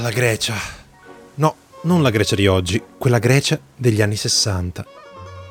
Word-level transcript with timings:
la 0.00 0.10
Grecia. 0.10 0.54
No, 1.34 1.54
non 1.82 2.02
la 2.02 2.10
Grecia 2.10 2.34
di 2.34 2.46
oggi, 2.46 2.82
quella 2.96 3.18
Grecia 3.18 3.60
degli 3.76 4.00
anni 4.00 4.16
60. 4.16 4.86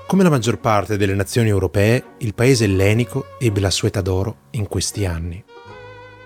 Come 0.08 0.24
la 0.24 0.30
maggior 0.30 0.58
parte 0.58 0.98
delle 0.98 1.14
nazioni 1.14 1.50
europee, 1.50 2.04
il 2.20 2.34
paese 2.34 2.64
ellenico 2.64 3.28
ebbe 3.38 3.60
la 3.60 3.70
sua 3.70 3.90
età 3.90 4.02
d'oro 4.02 4.36
in 4.52 4.68
questi 4.68 5.06
anni. 5.06 5.44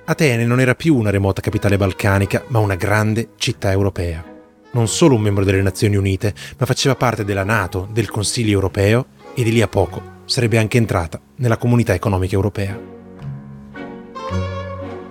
Atene 0.06 0.46
non 0.46 0.62
era 0.62 0.74
più 0.74 0.96
una 0.96 1.10
remota 1.10 1.42
capitale 1.42 1.78
balcanica, 1.78 2.44
ma 2.48 2.60
una 2.60 2.76
grande 2.76 3.32
città 3.36 3.72
europea. 3.72 4.24
Non 4.72 4.88
solo 4.88 5.16
un 5.16 5.22
membro 5.22 5.44
delle 5.44 5.62
Nazioni 5.62 5.98
Unite, 5.98 6.34
ma 6.58 6.66
faceva 6.66 6.96
parte 6.96 7.26
della 7.26 7.44
Nato, 7.44 7.90
del 7.92 8.10
Consiglio 8.10 8.54
europeo 8.54 9.06
e 9.34 9.44
di 9.44 9.52
lì 9.52 9.62
a 9.62 9.68
poco 9.68 10.12
sarebbe 10.26 10.58
anche 10.58 10.78
entrata 10.78 11.20
nella 11.36 11.58
comunità 11.58 11.94
economica 11.94 12.36
europea. 12.36 12.93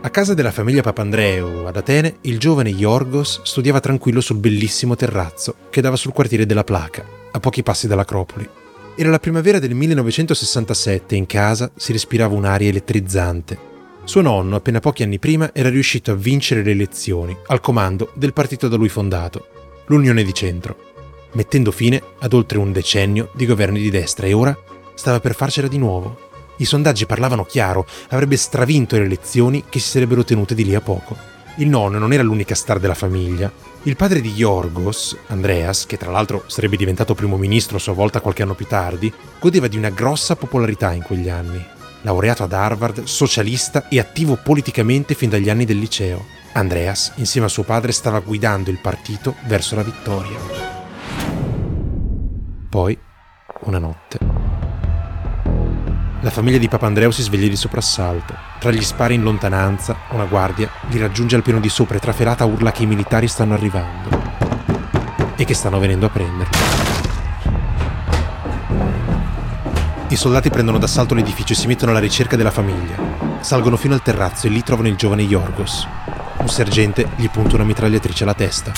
A 0.05 0.11
casa 0.11 0.34
della 0.34 0.51
famiglia 0.51 0.83
Papandreou 0.83 1.65
ad 1.65 1.77
Atene, 1.77 2.16
il 2.23 2.41
giovane 2.41 2.70
Yorgos 2.70 3.43
studiava 3.45 3.79
tranquillo 3.79 4.20
sul 4.20 4.38
bellissimo 4.38 4.97
terrazzo 4.97 5.55
che 5.70 5.80
dava 5.80 5.95
sul 5.95 6.12
quartiere 6.12 6.45
della 6.45 6.65
Placa, 6.65 7.06
a 7.30 7.38
pochi 7.38 7.62
passi 7.62 7.87
dall'Acropoli. 7.87 8.48
Era 8.96 9.10
la 9.10 9.20
primavera 9.20 9.60
del 9.60 9.74
1967 9.74 11.15
e 11.15 11.19
in 11.19 11.27
casa 11.27 11.70
si 11.77 11.93
respirava 11.93 12.34
un'aria 12.34 12.69
elettrizzante. 12.69 13.57
Suo 14.02 14.23
nonno, 14.23 14.57
appena 14.57 14.80
pochi 14.80 15.05
anni 15.05 15.20
prima, 15.20 15.55
era 15.55 15.69
riuscito 15.69 16.10
a 16.10 16.16
vincere 16.16 16.65
le 16.65 16.73
elezioni 16.73 17.37
al 17.46 17.60
comando 17.60 18.10
del 18.15 18.32
partito 18.32 18.66
da 18.66 18.74
lui 18.74 18.88
fondato, 18.88 19.46
l'Unione 19.87 20.24
di 20.24 20.34
Centro, 20.34 20.77
mettendo 21.34 21.71
fine 21.71 22.02
ad 22.19 22.32
oltre 22.32 22.59
un 22.59 22.73
decennio 22.73 23.30
di 23.34 23.46
governi 23.46 23.80
di 23.80 23.88
destra 23.88 24.27
e 24.27 24.32
ora 24.32 24.59
stava 24.95 25.21
per 25.21 25.37
farcela 25.37 25.69
di 25.69 25.79
nuovo 25.79 26.30
i 26.59 26.65
sondaggi 26.65 27.06
parlavano 27.06 27.45
chiaro, 27.45 27.87
avrebbe 28.11 28.37
stravinto 28.37 28.97
le 28.97 29.05
elezioni 29.05 29.65
che 29.69 29.79
si 29.79 29.88
sarebbero 29.88 30.24
tenute 30.24 30.55
di 30.55 30.65
lì 30.65 30.74
a 30.74 30.80
poco. 30.80 31.16
Il 31.56 31.68
nonno 31.68 31.99
non 31.99 32.13
era 32.13 32.23
l'unica 32.23 32.54
star 32.54 32.79
della 32.79 32.95
famiglia. 32.95 33.52
Il 33.82 33.96
padre 33.96 34.21
di 34.21 34.32
Yorgos, 34.32 35.16
Andreas, 35.27 35.87
che 35.87 35.96
tra 35.96 36.10
l'altro 36.10 36.45
sarebbe 36.46 36.77
diventato 36.77 37.15
primo 37.15 37.37
ministro 37.37 37.77
a 37.77 37.80
sua 37.80 37.93
volta 37.93 38.21
qualche 38.21 38.43
anno 38.43 38.54
più 38.54 38.66
tardi, 38.66 39.12
godeva 39.38 39.66
di 39.66 39.77
una 39.77 39.90
grossa 39.90 40.37
popolarità 40.37 40.93
in 40.93 41.02
quegli 41.02 41.29
anni. 41.29 41.62
Laureato 42.02 42.45
ad 42.45 42.52
Harvard, 42.52 43.05
socialista 43.05 43.88
e 43.88 43.99
attivo 43.99 44.37
politicamente 44.37 45.15
fin 45.15 45.29
dagli 45.29 45.51
anni 45.51 45.65
del 45.65 45.79
liceo. 45.79 46.24
Andreas, 46.52 47.12
insieme 47.16 47.46
a 47.46 47.51
suo 47.51 47.65
padre, 47.65 47.93
stava 47.93 48.21
guidando 48.21 48.71
il 48.71 48.79
partito 48.79 49.34
verso 49.46 49.74
la 49.74 49.82
vittoria. 49.82 50.38
Poi, 52.68 52.99
una 53.65 53.79
notte. 53.79 54.32
La 56.24 56.30
famiglia 56.30 56.59
di 56.59 56.68
Papandreou 56.68 57.10
si 57.10 57.20
sveglia 57.20 57.48
di 57.48 57.56
soprassalto. 57.56 58.32
Tra 58.60 58.70
gli 58.70 58.84
spari 58.84 59.15
in 59.15 59.23
lontananza, 59.23 59.96
una 60.10 60.24
guardia 60.24 60.70
li 60.90 60.98
raggiunge 61.01 61.34
al 61.34 61.42
piano 61.42 61.59
di 61.59 61.68
sopra 61.68 61.96
e 61.96 61.98
trafelata 61.98 62.45
urla 62.45 62.70
che 62.70 62.84
i 62.84 62.87
militari 62.87 63.26
stanno 63.26 63.54
arrivando 63.54 64.22
e 65.34 65.44
che 65.44 65.54
stanno 65.54 65.81
venendo 65.81 66.06
a 66.06 66.10
prenderli. 66.10 66.59
I 70.06 70.16
soldati 70.16 70.48
prendono 70.48 70.78
d'assalto 70.78 71.15
l'edificio 71.15 71.54
e 71.54 71.56
si 71.56 71.66
mettono 71.66 71.91
alla 71.91 71.98
ricerca 71.98 72.37
della 72.37 72.53
famiglia. 72.53 73.41
Salgono 73.41 73.76
fino 73.76 73.94
al 73.94 74.03
terrazzo 74.03 74.47
e 74.47 74.50
lì 74.50 74.62
trovano 74.62 74.87
il 74.87 74.94
giovane 74.94 75.22
Yorgos. 75.22 75.88
Un 76.37 76.48
sergente 76.48 77.09
gli 77.16 77.28
punta 77.31 77.56
una 77.56 77.65
mitragliatrice 77.65 78.22
alla 78.22 78.34
testa. 78.34 78.70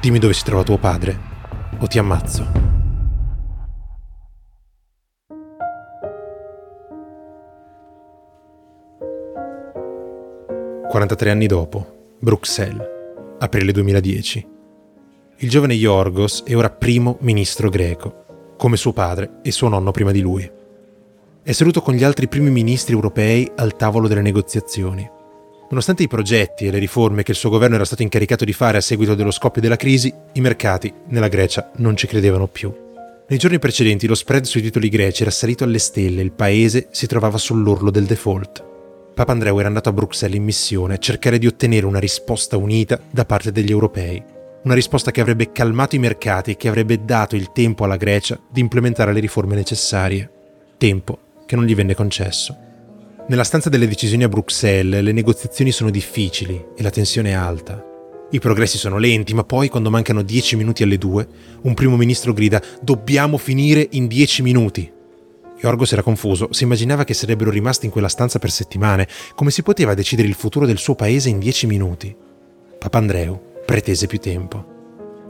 Dimmi 0.00 0.18
dove 0.18 0.34
si 0.34 0.44
trova 0.44 0.64
tuo 0.64 0.76
padre, 0.76 1.18
o 1.78 1.86
ti 1.86 1.98
ammazzo. 1.98 2.67
43 10.88 11.30
anni 11.30 11.46
dopo, 11.46 12.16
Bruxelles, 12.18 12.82
aprile 13.40 13.72
2010. 13.72 14.46
Il 15.36 15.50
giovane 15.50 15.74
Yorgos 15.74 16.44
è 16.44 16.56
ora 16.56 16.70
primo 16.70 17.18
ministro 17.20 17.68
greco, 17.68 18.54
come 18.56 18.78
suo 18.78 18.94
padre 18.94 19.40
e 19.42 19.52
suo 19.52 19.68
nonno 19.68 19.90
prima 19.90 20.12
di 20.12 20.20
lui. 20.20 20.50
È 21.42 21.52
seduto 21.52 21.82
con 21.82 21.92
gli 21.92 22.04
altri 22.04 22.26
primi 22.26 22.48
ministri 22.48 22.94
europei 22.94 23.50
al 23.56 23.76
tavolo 23.76 24.08
delle 24.08 24.22
negoziazioni. 24.22 25.06
Nonostante 25.68 26.04
i 26.04 26.08
progetti 26.08 26.64
e 26.64 26.70
le 26.70 26.78
riforme 26.78 27.22
che 27.22 27.32
il 27.32 27.36
suo 27.36 27.50
governo 27.50 27.74
era 27.74 27.84
stato 27.84 28.02
incaricato 28.02 28.46
di 28.46 28.54
fare 28.54 28.78
a 28.78 28.80
seguito 28.80 29.14
dello 29.14 29.30
scoppio 29.30 29.60
della 29.60 29.76
crisi, 29.76 30.10
i 30.32 30.40
mercati 30.40 30.90
nella 31.08 31.28
Grecia 31.28 31.70
non 31.76 31.98
ci 31.98 32.06
credevano 32.06 32.46
più. 32.46 32.74
Nei 33.28 33.38
giorni 33.38 33.58
precedenti 33.58 34.06
lo 34.06 34.14
spread 34.14 34.44
sui 34.44 34.62
titoli 34.62 34.88
greci 34.88 35.20
era 35.20 35.30
salito 35.30 35.64
alle 35.64 35.78
stelle 35.78 36.22
e 36.22 36.24
il 36.24 36.32
paese 36.32 36.88
si 36.92 37.06
trovava 37.06 37.36
sull'orlo 37.36 37.90
del 37.90 38.06
default. 38.06 38.64
Papandreou 39.18 39.58
era 39.58 39.66
andato 39.66 39.88
a 39.88 39.92
Bruxelles 39.92 40.36
in 40.36 40.44
missione 40.44 40.94
a 40.94 40.98
cercare 40.98 41.38
di 41.38 41.48
ottenere 41.48 41.86
una 41.86 41.98
risposta 41.98 42.56
unita 42.56 43.00
da 43.10 43.24
parte 43.24 43.50
degli 43.50 43.72
europei. 43.72 44.22
Una 44.62 44.74
risposta 44.74 45.10
che 45.10 45.20
avrebbe 45.20 45.50
calmato 45.50 45.96
i 45.96 45.98
mercati 45.98 46.52
e 46.52 46.56
che 46.56 46.68
avrebbe 46.68 47.04
dato 47.04 47.34
il 47.34 47.50
tempo 47.50 47.82
alla 47.82 47.96
Grecia 47.96 48.38
di 48.48 48.60
implementare 48.60 49.12
le 49.12 49.18
riforme 49.18 49.56
necessarie. 49.56 50.30
Tempo 50.78 51.18
che 51.46 51.56
non 51.56 51.64
gli 51.64 51.74
venne 51.74 51.96
concesso. 51.96 52.56
Nella 53.26 53.42
stanza 53.42 53.68
delle 53.68 53.88
decisioni 53.88 54.22
a 54.22 54.28
Bruxelles 54.28 55.02
le 55.02 55.10
negoziazioni 55.10 55.72
sono 55.72 55.90
difficili 55.90 56.66
e 56.76 56.80
la 56.84 56.90
tensione 56.90 57.30
è 57.30 57.34
alta. 57.34 57.84
I 58.30 58.38
progressi 58.38 58.78
sono 58.78 58.98
lenti, 58.98 59.34
ma 59.34 59.42
poi, 59.42 59.68
quando 59.68 59.90
mancano 59.90 60.22
dieci 60.22 60.54
minuti 60.54 60.84
alle 60.84 60.96
due, 60.96 61.26
un 61.62 61.74
primo 61.74 61.96
ministro 61.96 62.32
grida 62.32 62.62
Dobbiamo 62.80 63.36
finire 63.36 63.84
in 63.90 64.06
dieci 64.06 64.42
minuti. 64.42 64.92
Yorgos 65.60 65.92
era 65.92 66.02
confuso, 66.02 66.48
si 66.52 66.62
immaginava 66.62 67.04
che 67.04 67.14
sarebbero 67.14 67.50
rimasti 67.50 67.86
in 67.86 67.92
quella 67.92 68.08
stanza 68.08 68.38
per 68.38 68.50
settimane. 68.50 69.08
Come 69.34 69.50
si 69.50 69.62
poteva 69.62 69.94
decidere 69.94 70.28
il 70.28 70.34
futuro 70.34 70.66
del 70.66 70.78
suo 70.78 70.94
paese 70.94 71.28
in 71.28 71.38
dieci 71.38 71.66
minuti? 71.66 72.14
Papandreou 72.78 73.40
pretese 73.66 74.06
più 74.06 74.18
tempo. 74.18 74.76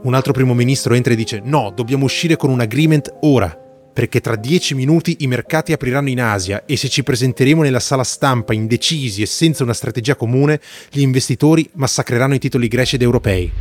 Un 0.03 0.13
altro 0.13 0.31
primo 0.31 0.53
ministro 0.53 0.93
entra 0.93 1.13
e 1.13 1.15
dice: 1.15 1.41
No, 1.43 1.71
dobbiamo 1.75 2.05
uscire 2.05 2.37
con 2.37 2.51
un 2.51 2.61
agreement 2.61 3.17
ora, 3.21 3.57
perché 3.91 4.21
tra 4.21 4.35
dieci 4.35 4.75
minuti 4.75 5.17
i 5.19 5.27
mercati 5.27 5.73
apriranno 5.73 6.09
in 6.09 6.21
Asia 6.21 6.63
e 6.65 6.77
se 6.77 6.87
ci 6.87 7.03
presenteremo 7.03 7.63
nella 7.63 7.81
sala 7.81 8.03
stampa 8.03 8.53
indecisi 8.53 9.23
e 9.23 9.25
senza 9.25 9.63
una 9.63 9.73
strategia 9.73 10.15
comune, 10.15 10.61
gli 10.91 11.01
investitori 11.01 11.69
massacreranno 11.73 12.35
i 12.35 12.39
titoli 12.39 12.67
greci 12.67 12.95
ed 12.95 13.01
europei. 13.01 13.51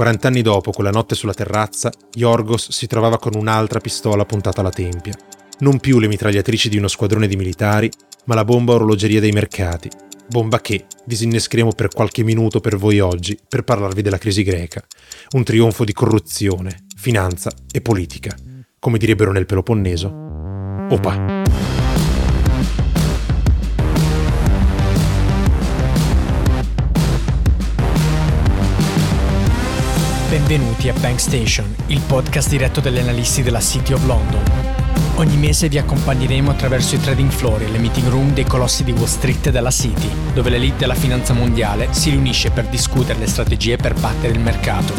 40 0.00 0.28
anni 0.28 0.40
dopo, 0.40 0.70
quella 0.70 0.90
notte 0.90 1.14
sulla 1.14 1.34
terrazza, 1.34 1.92
Yorgos 2.14 2.70
si 2.70 2.86
trovava 2.86 3.18
con 3.18 3.34
un'altra 3.34 3.80
pistola 3.80 4.24
puntata 4.24 4.62
alla 4.62 4.70
tempia. 4.70 5.12
Non 5.58 5.78
più 5.78 5.98
le 5.98 6.08
mitragliatrici 6.08 6.70
di 6.70 6.78
uno 6.78 6.88
squadrone 6.88 7.26
di 7.26 7.36
militari, 7.36 7.90
ma 8.24 8.34
la 8.34 8.46
bomba 8.46 8.72
orologeria 8.72 9.20
dei 9.20 9.32
mercati. 9.32 9.90
Bomba 10.26 10.62
che 10.62 10.86
disinnescheremo 11.04 11.72
per 11.72 11.88
qualche 11.88 12.22
minuto 12.22 12.60
per 12.60 12.78
voi 12.78 12.98
oggi 12.98 13.38
per 13.46 13.62
parlarvi 13.62 14.00
della 14.00 14.16
crisi 14.16 14.42
greca. 14.42 14.82
Un 15.32 15.44
trionfo 15.44 15.84
di 15.84 15.92
corruzione, 15.92 16.86
finanza 16.96 17.50
e 17.70 17.82
politica. 17.82 18.34
Come 18.78 18.96
direbbero 18.96 19.32
nel 19.32 19.44
Peloponneso. 19.44 20.08
Opa! 20.88 21.79
Benvenuti 30.30 30.88
a 30.88 30.92
Bank 30.92 31.18
Station, 31.18 31.74
il 31.86 32.00
podcast 32.06 32.48
diretto 32.48 32.78
dagli 32.78 33.00
analisti 33.00 33.42
della 33.42 33.58
City 33.58 33.94
of 33.94 34.04
London. 34.04 34.40
Ogni 35.16 35.36
mese 35.36 35.68
vi 35.68 35.76
accompagneremo 35.76 36.52
attraverso 36.52 36.94
i 36.94 37.00
trading 37.00 37.30
floor 37.32 37.62
e 37.62 37.68
le 37.68 37.78
meeting 37.78 38.06
room 38.06 38.32
dei 38.32 38.44
colossi 38.44 38.84
di 38.84 38.92
Wall 38.92 39.06
Street 39.06 39.48
e 39.48 39.50
della 39.50 39.72
City, 39.72 40.08
dove 40.32 40.50
l'elite 40.50 40.76
della 40.76 40.94
finanza 40.94 41.32
mondiale 41.32 41.88
si 41.90 42.10
riunisce 42.10 42.52
per 42.52 42.68
discutere 42.68 43.18
le 43.18 43.26
strategie 43.26 43.76
per 43.76 43.94
battere 43.94 44.32
il 44.32 44.38
mercato. 44.38 44.94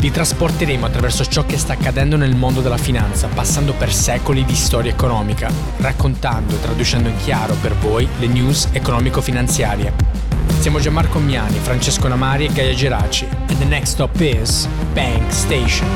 Vi 0.00 0.10
trasporteremo 0.10 0.84
attraverso 0.84 1.24
ciò 1.26 1.46
che 1.46 1.58
sta 1.58 1.74
accadendo 1.74 2.16
nel 2.16 2.34
mondo 2.34 2.60
della 2.60 2.76
finanza, 2.76 3.28
passando 3.28 3.74
per 3.74 3.92
secoli 3.92 4.44
di 4.44 4.56
storia 4.56 4.90
economica, 4.90 5.48
raccontando 5.76 6.56
e 6.56 6.60
traducendo 6.60 7.08
in 7.08 7.18
chiaro 7.18 7.54
per 7.54 7.76
voi 7.76 8.08
le 8.18 8.26
news 8.26 8.66
economico-finanziarie 8.72 10.11
siamo 10.60 10.78
Gianmarco 10.78 11.18
Miani, 11.18 11.58
Francesco 11.58 12.08
Namari 12.08 12.46
e 12.46 12.52
Gaia 12.52 12.74
Geraci. 12.74 13.26
And 13.48 13.58
the 13.58 13.64
next 13.64 13.92
stop 13.92 14.18
is 14.20 14.66
Bank 14.92 15.30
Station. 15.30 15.88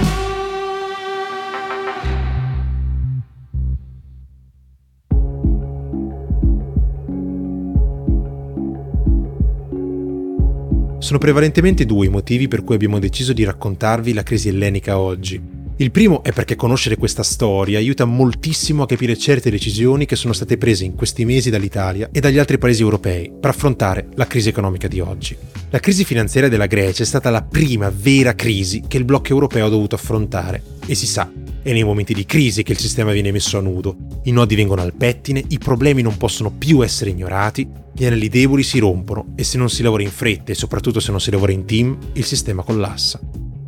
Sono 10.98 11.18
prevalentemente 11.20 11.86
due 11.86 12.06
i 12.06 12.08
motivi 12.08 12.48
per 12.48 12.64
cui 12.64 12.74
abbiamo 12.74 12.98
deciso 12.98 13.32
di 13.32 13.44
raccontarvi 13.44 14.12
la 14.12 14.24
crisi 14.24 14.48
ellenica 14.48 14.98
oggi. 14.98 15.55
Il 15.78 15.90
primo 15.90 16.22
è 16.22 16.32
perché 16.32 16.56
conoscere 16.56 16.96
questa 16.96 17.22
storia 17.22 17.76
aiuta 17.76 18.06
moltissimo 18.06 18.82
a 18.82 18.86
capire 18.86 19.14
certe 19.14 19.50
decisioni 19.50 20.06
che 20.06 20.16
sono 20.16 20.32
state 20.32 20.56
prese 20.56 20.84
in 20.84 20.94
questi 20.94 21.26
mesi 21.26 21.50
dall'Italia 21.50 22.08
e 22.10 22.20
dagli 22.20 22.38
altri 22.38 22.56
paesi 22.56 22.80
europei 22.80 23.30
per 23.38 23.50
affrontare 23.50 24.08
la 24.14 24.26
crisi 24.26 24.48
economica 24.48 24.88
di 24.88 25.00
oggi. 25.00 25.36
La 25.68 25.78
crisi 25.78 26.06
finanziaria 26.06 26.48
della 26.48 26.64
Grecia 26.64 27.02
è 27.02 27.06
stata 27.06 27.28
la 27.28 27.42
prima 27.42 27.92
vera 27.94 28.34
crisi 28.34 28.84
che 28.88 28.96
il 28.96 29.04
blocco 29.04 29.28
europeo 29.28 29.66
ha 29.66 29.68
dovuto 29.68 29.96
affrontare 29.96 30.62
e 30.86 30.94
si 30.94 31.06
sa, 31.06 31.30
è 31.60 31.72
nei 31.72 31.84
momenti 31.84 32.14
di 32.14 32.24
crisi 32.24 32.62
che 32.62 32.72
il 32.72 32.78
sistema 32.78 33.12
viene 33.12 33.30
messo 33.30 33.58
a 33.58 33.60
nudo, 33.60 33.96
i 34.22 34.30
nodi 34.30 34.54
vengono 34.54 34.80
al 34.80 34.94
pettine, 34.94 35.44
i 35.48 35.58
problemi 35.58 36.00
non 36.00 36.16
possono 36.16 36.52
più 36.52 36.82
essere 36.82 37.10
ignorati, 37.10 37.68
gli 37.92 38.06
anelli 38.06 38.28
deboli 38.28 38.62
si 38.62 38.78
rompono 38.78 39.34
e 39.36 39.44
se 39.44 39.58
non 39.58 39.68
si 39.68 39.82
lavora 39.82 40.02
in 40.02 40.10
fretta 40.10 40.52
e 40.52 40.54
soprattutto 40.54 41.00
se 41.00 41.10
non 41.10 41.20
si 41.20 41.30
lavora 41.30 41.52
in 41.52 41.66
team, 41.66 41.98
il 42.14 42.24
sistema 42.24 42.62
collassa. 42.62 43.20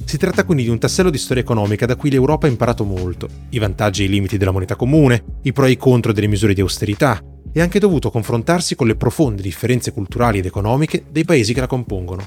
Si 0.08 0.16
tratta 0.16 0.44
quindi 0.44 0.62
di 0.62 0.70
un 0.70 0.78
tassello 0.78 1.10
di 1.10 1.19
storia 1.19 1.43
economica 1.43 1.84
da 1.84 1.94
cui 1.94 2.08
l'Europa 2.08 2.46
ha 2.46 2.50
imparato 2.50 2.82
molto, 2.82 3.28
i 3.50 3.58
vantaggi 3.58 4.00
e 4.00 4.06
i 4.06 4.08
limiti 4.08 4.38
della 4.38 4.52
moneta 4.52 4.75
comune, 4.75 5.22
i 5.43 5.52
pro 5.52 5.66
e 5.66 5.72
i 5.72 5.76
contro 5.76 6.14
delle 6.14 6.28
misure 6.28 6.55
di 6.55 6.62
austerità, 6.62 7.22
e 7.52 7.60
ha 7.60 7.62
anche 7.62 7.78
dovuto 7.78 8.10
confrontarsi 8.10 8.75
con 8.75 8.87
le 8.87 8.96
profonde 8.96 9.43
differenze 9.43 9.93
culturali 9.93 10.38
ed 10.38 10.46
economiche 10.46 11.05
dei 11.10 11.26
paesi 11.26 11.52
che 11.52 11.60
la 11.60 11.66
compongono. 11.66 12.26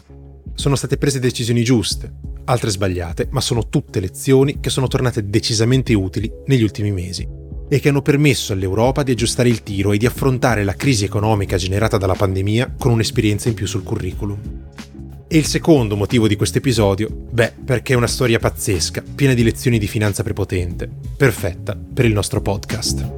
Sono 0.54 0.75
state 0.75 1.00
prese 1.00 1.18
decisioni 1.18 1.63
giuste, 1.63 2.13
altre 2.45 2.69
sbagliate, 2.69 3.30
ma 3.31 3.42
sono 3.42 3.68
tutte 3.68 4.00
lezioni 4.00 4.60
che 4.60 4.69
sono 4.69 4.86
tornate 4.86 5.27
decisamente 5.27 5.95
utili 5.95 6.31
negli 6.45 6.62
ultimi 6.62 6.92
mesi 6.92 7.27
e 7.68 7.80
che 7.80 7.89
hanno 7.89 8.04
permesso 8.04 8.54
all'Europa 8.54 9.01
di 9.01 9.13
aggiustare 9.13 9.50
il 9.50 9.63
tiro 9.63 9.92
e 9.92 9.98
di 9.98 10.06
affrontare 10.06 10.63
la 10.63 10.75
crisi 10.75 11.06
economica 11.06 11.57
generata 11.57 11.98
dalla 11.98 12.13
pandemia 12.13 12.75
con 12.77 12.92
un'esperienza 12.92 13.48
in 13.48 13.56
più 13.56 13.66
sul 13.66 13.81
curriculum. 13.81 14.69
E 15.33 15.38
il 15.38 15.45
secondo 15.45 15.95
motivo 15.95 16.28
di 16.28 16.36
questo 16.36 16.57
episodio? 16.57 17.07
Beh, 17.10 17.54
perché 17.63 17.94
è 17.94 17.95
una 17.95 18.06
storia 18.06 18.38
pazzesca, 18.38 19.01
piena 19.16 19.33
di 19.33 19.44
lezioni 19.44 19.80
di 19.80 19.88
finanza 19.88 20.24
prepotente, 20.24 20.89
perfetta 21.16 21.74
per 21.74 22.04
il 22.04 22.12
nostro 22.12 22.42
podcast. 22.42 23.10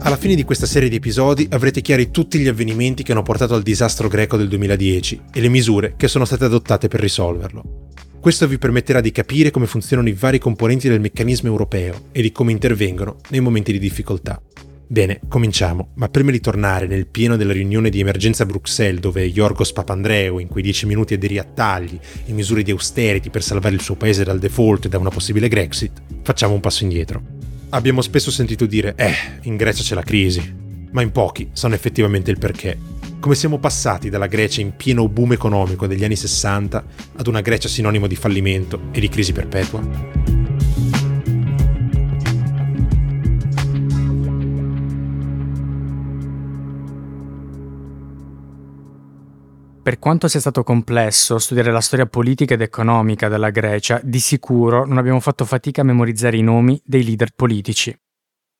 Alla 0.00 0.18
fine 0.18 0.34
di 0.34 0.44
questa 0.44 0.66
serie 0.66 0.90
di 0.90 0.96
episodi 0.96 1.48
avrete 1.50 1.80
chiari 1.80 2.10
tutti 2.10 2.38
gli 2.38 2.48
avvenimenti 2.48 3.02
che 3.02 3.12
hanno 3.12 3.22
portato 3.22 3.54
al 3.54 3.62
disastro 3.62 4.08
greco 4.08 4.36
del 4.36 4.48
2010 4.48 5.20
e 5.32 5.40
le 5.40 5.48
misure 5.48 5.94
che 5.96 6.08
sono 6.08 6.26
state 6.26 6.44
adottate 6.44 6.86
per 6.86 7.00
risolverlo. 7.00 7.88
Questo 8.20 8.46
vi 8.46 8.58
permetterà 8.58 9.00
di 9.00 9.10
capire 9.10 9.50
come 9.50 9.64
funzionano 9.64 10.10
i 10.10 10.12
vari 10.12 10.38
componenti 10.38 10.86
del 10.86 11.00
meccanismo 11.00 11.48
europeo 11.48 12.08
e 12.12 12.20
di 12.20 12.30
come 12.30 12.52
intervengono 12.52 13.20
nei 13.30 13.40
momenti 13.40 13.72
di 13.72 13.78
difficoltà. 13.78 14.38
Bene, 14.86 15.20
cominciamo, 15.28 15.92
ma 15.94 16.08
prima 16.08 16.30
di 16.30 16.40
tornare 16.40 16.86
nel 16.86 17.06
pieno 17.06 17.36
della 17.36 17.54
riunione 17.54 17.88
di 17.88 18.00
emergenza 18.00 18.42
a 18.42 18.46
Bruxelles 18.46 19.00
dove 19.00 19.24
Yorgos 19.24 19.72
Papandreou 19.72 20.38
in 20.38 20.48
quei 20.48 20.62
dieci 20.62 20.84
minuti 20.84 21.14
aderì 21.14 21.38
a 21.38 21.44
tagli 21.44 21.98
e 22.26 22.32
misure 22.32 22.62
di 22.62 22.70
austerity 22.70 23.30
per 23.30 23.42
salvare 23.42 23.74
il 23.74 23.80
suo 23.80 23.94
paese 23.94 24.24
dal 24.24 24.38
default 24.38 24.84
e 24.84 24.88
da 24.88 24.98
una 24.98 25.08
possibile 25.08 25.48
Grexit, 25.48 26.02
facciamo 26.22 26.52
un 26.52 26.60
passo 26.60 26.82
indietro. 26.82 27.22
Abbiamo 27.70 28.02
spesso 28.02 28.30
sentito 28.30 28.66
dire, 28.66 28.94
eh, 28.96 29.14
in 29.42 29.56
Grecia 29.56 29.82
c'è 29.82 29.94
la 29.94 30.02
crisi, 30.02 30.54
ma 30.92 31.02
in 31.02 31.10
pochi 31.10 31.48
sanno 31.52 31.74
effettivamente 31.74 32.30
il 32.30 32.38
perché. 32.38 32.78
Come 33.18 33.34
siamo 33.34 33.58
passati 33.58 34.10
dalla 34.10 34.26
Grecia 34.26 34.60
in 34.60 34.76
pieno 34.76 35.08
boom 35.08 35.32
economico 35.32 35.86
degli 35.86 36.04
anni 36.04 36.14
60 36.14 36.84
ad 37.16 37.26
una 37.26 37.40
Grecia 37.40 37.68
sinonimo 37.68 38.06
di 38.06 38.16
fallimento 38.16 38.82
e 38.92 39.00
di 39.00 39.08
crisi 39.08 39.32
perpetua? 39.32 40.33
Per 49.84 49.98
quanto 49.98 50.28
sia 50.28 50.40
stato 50.40 50.62
complesso 50.62 51.38
studiare 51.38 51.70
la 51.70 51.82
storia 51.82 52.06
politica 52.06 52.54
ed 52.54 52.62
economica 52.62 53.28
della 53.28 53.50
Grecia, 53.50 54.00
di 54.02 54.18
sicuro 54.18 54.86
non 54.86 54.96
abbiamo 54.96 55.20
fatto 55.20 55.44
fatica 55.44 55.82
a 55.82 55.84
memorizzare 55.84 56.38
i 56.38 56.42
nomi 56.42 56.80
dei 56.86 57.04
leader 57.04 57.34
politici. 57.36 57.94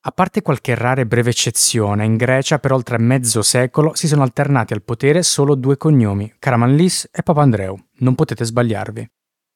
A 0.03 0.11
parte 0.11 0.43
qualche 0.43 0.75
rara 0.75 1.01
e 1.01 1.07
breve 1.07 1.31
eccezione, 1.31 2.05
in 2.05 2.19
Grecia 2.19 2.59
per 2.59 2.73
oltre 2.73 2.99
mezzo 2.99 3.41
secolo 3.41 3.95
si 3.95 4.07
sono 4.07 4.23
alternati 4.23 4.75
al 4.75 4.83
potere 4.83 5.23
solo 5.23 5.55
due 5.55 5.79
cognomi, 5.79 6.31
Karamanlis 6.39 7.09
e 7.11 7.23
Papandreou. 7.23 7.75
Non 8.01 8.15
potete 8.15 8.45
sbagliarvi. 8.45 9.11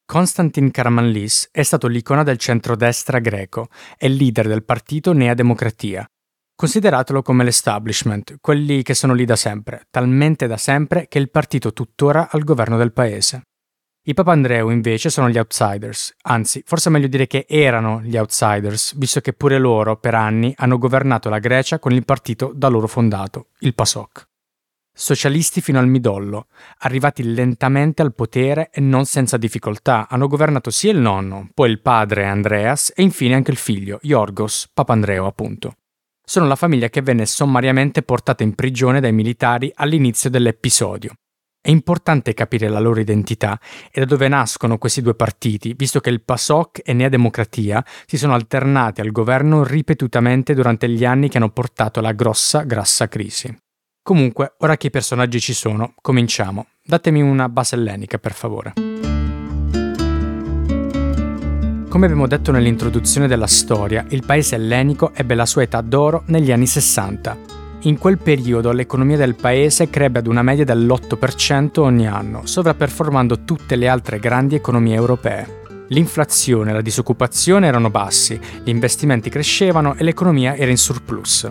Konstantin 0.06 0.70
Karamanlis 0.70 1.50
è 1.53 1.62
stato 1.62 1.87
l'icona 1.87 2.23
del 2.23 2.38
centrodestra 2.38 3.19
greco, 3.19 3.69
il 3.99 4.15
leader 4.15 4.49
del 4.49 4.65
partito 4.65 5.12
Nea 5.12 5.35
Democratia, 5.35 6.11
Consideratelo 6.60 7.22
come 7.22 7.44
l'establishment, 7.44 8.38
quelli 8.40 8.82
che 8.82 8.94
sono 8.94 9.12
lì 9.12 9.25
da 9.25 9.37
sempre, 9.37 9.87
talmente 9.90 10.49
da 10.49 10.56
sempre 10.56 11.06
che 11.06 11.20
il 11.20 11.31
partito 11.31 11.72
tuttora 11.72 12.31
al 12.32 12.43
governo 12.43 12.76
del 12.76 12.93
paese. 12.93 13.43
I 14.06 14.12
Papandreou 14.12 14.69
invece 14.70 15.08
sono 15.08 15.31
gli 15.31 15.38
outsiders, 15.38 16.16
anzi, 16.22 16.60
forse 16.66 16.88
è 16.88 16.93
meglio 16.93 17.06
dire 17.06 17.28
che 17.28 17.46
erano 17.49 18.00
gli 18.02 18.16
outsiders, 18.16 18.99
visto 18.99 19.20
che 19.20 19.34
pure 19.34 19.56
loro 19.56 19.99
per 19.99 20.16
anni 20.16 20.52
hanno 20.56 20.78
governato 20.78 21.28
la 21.28 21.38
Grecia 21.38 21.78
con 21.78 21.93
il 21.93 22.05
partito 22.05 22.50
da 22.52 22.66
loro 22.66 22.88
fondato, 22.88 23.50
il 23.60 23.76
PASOK. 23.76 24.26
Socialisti 24.93 25.60
fino 25.60 25.78
al 25.78 25.87
midollo, 25.87 26.49
arrivati 26.78 27.22
lentamente 27.22 28.02
al 28.02 28.16
potere 28.16 28.70
e 28.72 28.81
non 28.81 29.05
senza 29.05 29.37
difficoltà, 29.37 30.08
hanno 30.10 30.26
governato 30.26 30.70
sia 30.70 30.90
il 30.90 30.99
nonno, 30.99 31.50
poi 31.55 31.70
il 31.70 31.81
padre 31.81 32.26
Andreas 32.26 32.93
e 32.96 33.02
infine 33.02 33.37
anche 33.37 33.52
il 33.52 33.56
figlio, 33.56 34.00
Yorgos 34.02 34.69
Papandreou 34.75 35.25
appunto 35.25 35.75
sono 36.28 36.46
la 36.46 36.56
famiglia 36.56 36.90
che 36.90 37.00
venne 37.00 37.25
sommariamente 37.25 38.02
portata 38.02 38.42
in 38.42 38.54
prigione 38.54 39.00
dai 39.00 39.12
militari 39.12 39.72
all'inizio 39.75 40.28
dell'episodio. 40.28 41.12
È 41.58 41.70
importante 41.70 42.34
capire 42.34 42.69
la 42.69 42.80
loro 42.80 43.00
identità 43.00 43.58
e 43.90 44.00
da 44.00 44.04
dove 44.04 44.28
nascono 44.28 44.76
questi 44.76 45.00
due 45.00 45.14
partiti, 45.14 45.72
visto 45.75 46.00
che 46.00 46.10
il 46.10 46.20
PASOK 46.20 46.82
e 46.84 46.92
Nea 46.92 47.08
Democratia 47.08 47.82
si 48.04 48.19
sono 48.19 48.34
alternati 48.34 49.00
al 49.00 49.10
governo 49.10 49.64
ripetutamente 49.64 50.52
durante 50.52 50.86
gli 50.90 51.06
anni 51.06 51.30
che 51.30 51.38
hanno 51.38 51.48
portato 51.48 52.00
alla 52.00 52.12
grossa, 52.12 52.60
grassa 52.60 53.08
crisi. 53.08 53.56
Comunque, 54.02 54.54
ora 54.58 54.76
che 54.76 54.88
i 54.88 54.90
personaggi 54.90 55.40
ci 55.40 55.54
sono, 55.54 55.94
cominciamo. 55.98 56.66
Datemi 56.84 57.22
una 57.22 57.48
base 57.48 57.74
ellenica, 57.74 58.19
per 58.19 58.34
favore. 58.34 59.18
Come 61.88 62.05
abbiamo 62.05 62.26
detto 62.26 62.52
nell'introduzione 62.52 63.26
della 63.26 63.46
storia, 63.46 64.05
il 64.11 64.23
paese 64.25 64.56
ellenico 64.56 65.11
ebbe 65.14 65.35
la 65.35 65.46
sua 65.46 65.62
età 65.62 65.81
d'oro 65.81 66.23
negli 66.26 66.52
anni 66.52 66.67
60. 66.67 67.37
In 67.82 67.96
quel 67.96 68.19
periodo 68.19 68.73
l'economia 68.73 69.17
del 69.17 69.35
paese 69.35 69.88
crebbe 69.88 70.19
ad 70.19 70.26
una 70.26 70.43
media 70.43 70.67
dell'8% 70.67 71.81
ogni 71.81 72.06
anno, 72.06 72.44
sovrapperformando 72.44 73.43
tutte 73.44 73.75
le 73.75 73.88
altre 73.88 74.19
grandi 74.19 74.55
economie 74.55 74.96
europee. 74.96 75.87
L'inflazione 75.88 76.70
e 76.70 76.75
la 76.75 76.82
disoccupazione 76.82 77.67
erano 77.67 77.88
bassi, 77.88 78.38
gli 78.62 78.69
investimenti 78.69 79.31
crescevano 79.31 79.94
e 79.94 80.05
l'economia 80.05 80.56
era 80.56 80.70
in 80.70 80.76
surplus. 80.76 81.49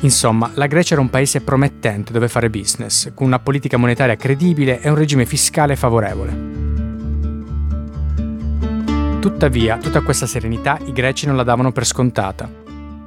Insomma, 0.00 0.50
la 0.54 0.66
Grecia 0.66 0.94
era 0.94 1.02
un 1.02 1.10
paese 1.10 1.42
promettente 1.42 2.12
dove 2.12 2.26
fare 2.26 2.50
business, 2.50 3.12
con 3.14 3.28
una 3.28 3.38
politica 3.38 3.76
monetaria 3.76 4.16
credibile 4.16 4.80
e 4.80 4.88
un 4.88 4.96
regime 4.96 5.26
fiscale 5.26 5.76
favorevole. 5.76 6.65
Tuttavia, 9.20 9.78
tutta 9.78 10.02
questa 10.02 10.26
serenità 10.26 10.78
i 10.84 10.92
greci 10.92 11.26
non 11.26 11.36
la 11.36 11.42
davano 11.42 11.72
per 11.72 11.84
scontata. 11.84 12.48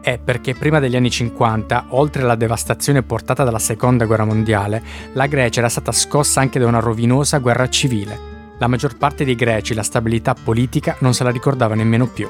È 0.02 0.18
perché 0.18 0.54
prima 0.54 0.80
degli 0.80 0.96
anni 0.96 1.10
50, 1.10 1.88
oltre 1.90 2.24
alla 2.24 2.36
devastazione 2.36 3.04
portata 3.04 3.44
dalla 3.44 3.60
seconda 3.60 4.06
guerra 4.06 4.26
mondiale, 4.26 4.82
la 5.14 5.28
Grecia 5.28 5.60
era 5.60 5.70
stata 5.70 5.92
scossa 5.92 6.42
anche 6.42 6.60
da 6.60 6.68
una 6.68 6.80
rovinosa 6.80 7.38
guerra 7.38 7.70
civile. 7.70 8.18
La 8.60 8.68
maggior 8.68 8.98
parte 8.98 9.24
dei 9.24 9.36
greci 9.36 9.74
la 9.74 9.84
stabilità 9.84 10.34
politica 10.34 10.98
non 11.00 11.14
se 11.14 11.24
la 11.24 11.30
ricordava 11.30 11.76
nemmeno 11.76 12.08
più. 12.08 12.28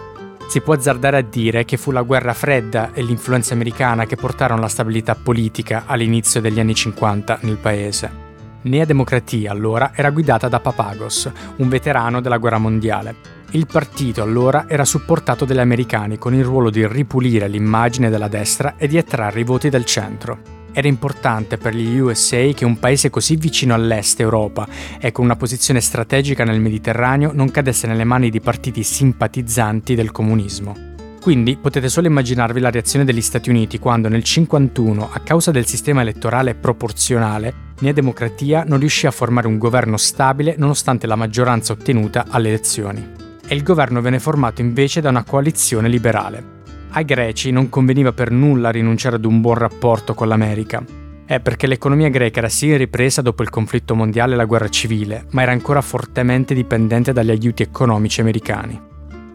Si 0.48 0.62
può 0.62 0.74
azzardare 0.74 1.18
a 1.18 1.22
dire 1.22 1.64
che 1.66 1.78
fu 1.78 1.92
la 1.92 2.02
guerra 2.02 2.34
fredda 2.34 2.92
e 2.94 3.02
l'influenza 3.02 3.54
americana 3.54 4.06
che 4.06 4.16
portarono 4.16 4.62
la 4.62 4.68
stabilità 4.68 5.16
politica 5.16 5.84
all'inizio 5.86 6.42
degli 6.42 6.60
anni 6.60 6.76
50 6.76 7.40
nel 7.42 7.58
paese. 7.58 8.29
Nea 8.70 8.86
Democratia 8.86 9.52
allora 9.52 9.94
era 9.96 10.12
guidata 10.12 10.48
da 10.48 10.60
Papagos, 10.60 11.28
un 11.56 11.70
veterano 11.70 12.22
della 12.22 12.38
guerra 12.38 12.60
mondiale. 12.60 13.16
Il 13.54 13.66
partito 13.66 14.22
allora 14.22 14.66
era 14.70 14.86
supportato 14.86 15.44
dagli 15.44 15.58
americani 15.58 16.20
con 16.20 16.36
il 16.36 16.44
ruolo 16.44 16.70
di 16.70 16.86
ripulire 16.88 17.48
l'immagine 17.48 18.12
della 18.12 18.28
destra 18.28 18.76
e 18.78 18.88
di 18.88 19.00
attrarre 19.00 19.40
i 19.40 19.44
voti 19.44 19.70
del 19.70 19.86
centro. 19.86 20.38
Era 20.72 20.88
importante 20.88 21.58
per 21.58 21.74
gli 21.74 21.98
USA 21.98 22.46
che 22.54 22.64
un 22.64 22.78
paese 22.78 23.10
così 23.10 23.38
vicino 23.38 23.74
all'est 23.74 24.20
Europa 24.20 24.68
e 25.00 25.12
con 25.12 25.26
una 25.26 25.36
posizione 25.36 25.82
strategica 25.82 26.44
nel 26.44 26.62
Mediterraneo 26.62 27.32
non 27.34 27.50
cadesse 27.50 27.88
nelle 27.88 28.04
mani 28.04 28.30
di 28.30 28.40
partiti 28.40 28.84
simpatizzanti 28.84 29.96
del 29.96 30.12
comunismo. 30.12 30.89
Quindi 31.22 31.58
potete 31.58 31.90
solo 31.90 32.08
immaginarvi 32.08 32.60
la 32.60 32.72
reazione 32.72 33.06
degli 33.06 33.22
Stati 33.22 33.50
Uniti 33.50 33.78
quando 33.78 34.08
nel 34.08 34.24
1951, 34.26 35.10
a 35.12 35.20
causa 35.20 35.52
del 35.52 35.66
sistema 35.66 36.02
elettorale 36.02 36.56
proporzionale, 36.56 37.54
Nea 37.80 37.94
Democratia 37.94 38.64
non 38.66 38.80
riuscì 38.80 39.06
a 39.06 39.12
formare 39.12 39.48
un 39.48 39.58
governo 39.58 39.98
stabile 39.98 40.56
nonostante 40.58 41.08
la 41.08 41.16
maggioranza 41.16 41.74
ottenuta 41.74 42.26
alle 42.30 42.50
elezioni 42.50 43.28
e 43.50 43.56
il 43.56 43.64
governo 43.64 44.00
venne 44.00 44.20
formato 44.20 44.62
invece 44.62 45.02
da 45.02 45.10
una 45.10 45.24
coalizione 45.24 45.90
liberale. 45.90 46.58
Ai 46.92 47.04
greci 47.04 47.52
non 47.52 47.68
conveniva 47.68 48.14
per 48.14 48.32
nulla 48.32 48.70
rinunciare 48.70 49.16
ad 49.16 49.26
un 49.26 49.42
buon 49.42 49.56
rapporto 49.56 50.14
con 50.14 50.28
l'America. 50.28 50.84
È 51.26 51.40
perché 51.40 51.68
l'economia 51.68 52.10
greca 52.10 52.40
era 52.40 52.50
sì 52.50 52.76
ripresa 52.76 53.22
dopo 53.22 53.42
il 53.42 53.50
conflitto 53.50 53.96
mondiale 53.96 54.34
e 54.34 54.38
la 54.38 54.46
guerra 54.46 54.70
civile, 54.70 55.26
ma 55.32 55.42
era 55.42 55.52
ancora 55.52 55.82
fortemente 55.82 56.54
dipendente 56.54 57.12
dagli 57.12 57.32
aiuti 57.32 57.64
economici 57.64 58.22
americani. 58.22 58.89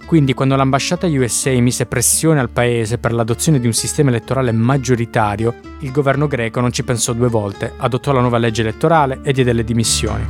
Quindi 0.06 0.34
quando 0.34 0.54
l'ambasciata 0.54 1.06
USA 1.06 1.50
mise 1.60 1.86
pressione 1.86 2.38
al 2.38 2.50
paese 2.50 2.98
per 2.98 3.12
l'adozione 3.12 3.58
di 3.58 3.66
un 3.66 3.72
sistema 3.72 4.10
elettorale 4.10 4.52
maggioritario, 4.52 5.54
il 5.80 5.90
governo 5.90 6.26
greco 6.26 6.60
non 6.60 6.72
ci 6.72 6.84
pensò 6.84 7.12
due 7.12 7.28
volte, 7.28 7.72
adottò 7.78 8.12
la 8.12 8.20
nuova 8.20 8.38
legge 8.38 8.62
elettorale 8.62 9.20
e 9.22 9.32
diede 9.32 9.52
le 9.52 9.64
dimissioni. 9.64 10.26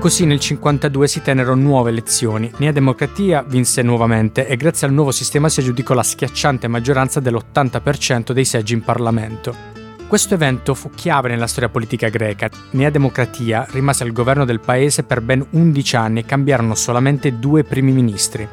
Così 0.00 0.24
nel 0.24 0.38
1952 0.38 1.08
si 1.08 1.20
tennero 1.20 1.54
nuove 1.54 1.90
elezioni. 1.90 2.50
Nea 2.56 2.72
Democratia 2.72 3.42
vinse 3.42 3.82
nuovamente 3.82 4.46
e 4.46 4.56
grazie 4.56 4.86
al 4.86 4.94
nuovo 4.94 5.10
sistema 5.10 5.50
si 5.50 5.60
aggiudicò 5.60 5.92
la 5.92 6.02
schiacciante 6.02 6.68
maggioranza 6.68 7.20
dell'80% 7.20 8.32
dei 8.32 8.46
seggi 8.46 8.72
in 8.72 8.82
Parlamento. 8.82 9.69
Questo 10.10 10.34
evento 10.34 10.74
fu 10.74 10.90
chiave 10.90 11.28
nella 11.28 11.46
storia 11.46 11.68
politica 11.68 12.08
greca. 12.08 12.50
Nea 12.72 12.90
Democratia 12.90 13.64
rimase 13.70 14.02
al 14.02 14.10
governo 14.10 14.44
del 14.44 14.58
paese 14.58 15.04
per 15.04 15.20
ben 15.20 15.46
11 15.50 15.94
anni 15.94 16.18
e 16.18 16.24
cambiarono 16.24 16.74
solamente 16.74 17.38
due 17.38 17.62
primi 17.62 17.92
ministri, 17.92 18.44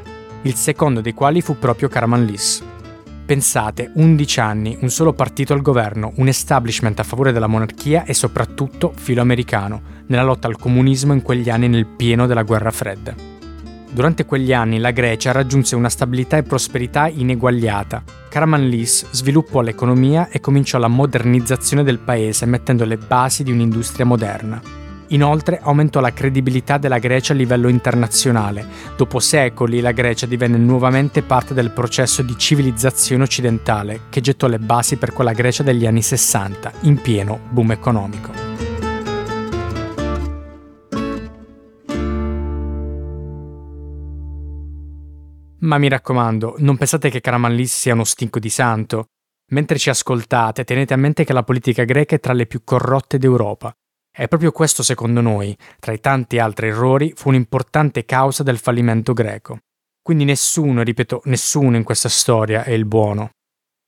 il 0.43 0.53
secondo 0.53 1.01
dei 1.01 1.15
quali 1.15 1.41
fu 1.41 1.57
proprio 1.57 1.87
Karamanlis. 1.87 2.63
Pensate, 3.25 3.89
11 3.91 4.39
anni, 4.39 4.77
un 4.81 4.91
solo 4.91 5.13
partito 5.13 5.53
al 5.53 5.63
governo, 5.63 6.13
un 6.17 6.27
establishment 6.27 6.99
a 6.99 7.03
favore 7.03 7.31
della 7.31 7.47
monarchia 7.47 8.05
e 8.05 8.13
soprattutto 8.13 8.93
filoamericano, 8.95 9.81
nella 10.05 10.21
lotta 10.21 10.45
al 10.45 10.59
comunismo 10.59 11.13
in 11.13 11.23
quegli 11.23 11.49
anni 11.49 11.67
nel 11.67 11.87
pieno 11.87 12.27
della 12.27 12.43
guerra 12.43 12.69
fredda. 12.69 13.36
Durante 13.89 14.25
quegli 14.25 14.53
anni 14.53 14.79
la 14.79 14.91
Grecia 14.91 15.31
raggiunse 15.31 15.75
una 15.75 15.89
stabilità 15.89 16.37
e 16.37 16.43
prosperità 16.43 17.07
ineguagliata. 17.07 18.03
Karamanlis 18.29 19.07
sviluppò 19.11 19.61
l'economia 19.61 20.29
e 20.29 20.39
cominciò 20.39 20.77
la 20.77 20.87
modernizzazione 20.87 21.83
del 21.83 21.99
paese 21.99 22.45
mettendo 22.45 22.85
le 22.85 22.97
basi 22.97 23.43
di 23.43 23.51
un'industria 23.51 24.05
moderna. 24.05 24.61
Inoltre 25.11 25.59
aumentò 25.61 26.01
la 26.01 26.11
credibilità 26.11 26.77
della 26.77 26.99
Grecia 26.99 27.31
a 27.31 27.35
livello 27.35 27.69
internazionale. 27.69 28.65
Dopo 28.97 29.19
secoli 29.19 29.79
la 29.79 29.93
Grecia 29.93 30.25
divenne 30.25 30.57
nuovamente 30.57 31.21
parte 31.21 31.53
del 31.53 31.71
processo 31.71 32.21
di 32.21 32.37
civilizzazione 32.37 33.23
occidentale 33.23 34.01
che 34.09 34.19
gettò 34.19 34.47
le 34.47 34.59
basi 34.59 34.97
per 34.97 35.13
quella 35.13 35.31
Grecia 35.31 35.63
degli 35.63 35.85
anni 35.85 36.01
60, 36.01 36.71
in 36.81 36.99
pieno 37.01 37.39
boom 37.49 37.71
economico. 37.71 38.46
Ma 45.59 45.77
mi 45.77 45.89
raccomando, 45.89 46.55
non 46.59 46.77
pensate 46.77 47.09
che 47.09 47.21
Karamanlis 47.21 47.75
sia 47.75 47.93
uno 47.93 48.03
stinco 48.03 48.39
di 48.39 48.49
santo. 48.49 49.07
Mentre 49.51 49.77
ci 49.77 49.89
ascoltate, 49.89 50.63
tenete 50.63 50.93
a 50.93 50.97
mente 50.97 51.23
che 51.23 51.33
la 51.33 51.43
politica 51.43 51.83
greca 51.83 52.15
è 52.15 52.19
tra 52.19 52.33
le 52.33 52.45
più 52.45 52.63
corrotte 52.63 53.17
d'Europa 53.17 53.73
e 54.19 54.27
proprio 54.27 54.51
questo, 54.51 54.81
secondo 54.81 55.21
noi, 55.21 55.55
tra 55.79 55.93
i 55.93 55.99
tanti 55.99 56.39
altri 56.39 56.69
errori, 56.69 57.13
fu 57.15 57.29
un'importante 57.29 58.03
causa 58.03 58.41
del 58.41 58.57
fallimento 58.57 59.13
greco. 59.13 59.59
Quindi 60.01 60.23
nessuno, 60.23 60.81
ripeto, 60.81 61.21
nessuno 61.25 61.77
in 61.77 61.83
questa 61.83 62.09
storia 62.09 62.63
è 62.63 62.71
il 62.71 62.85
buono. 62.85 63.29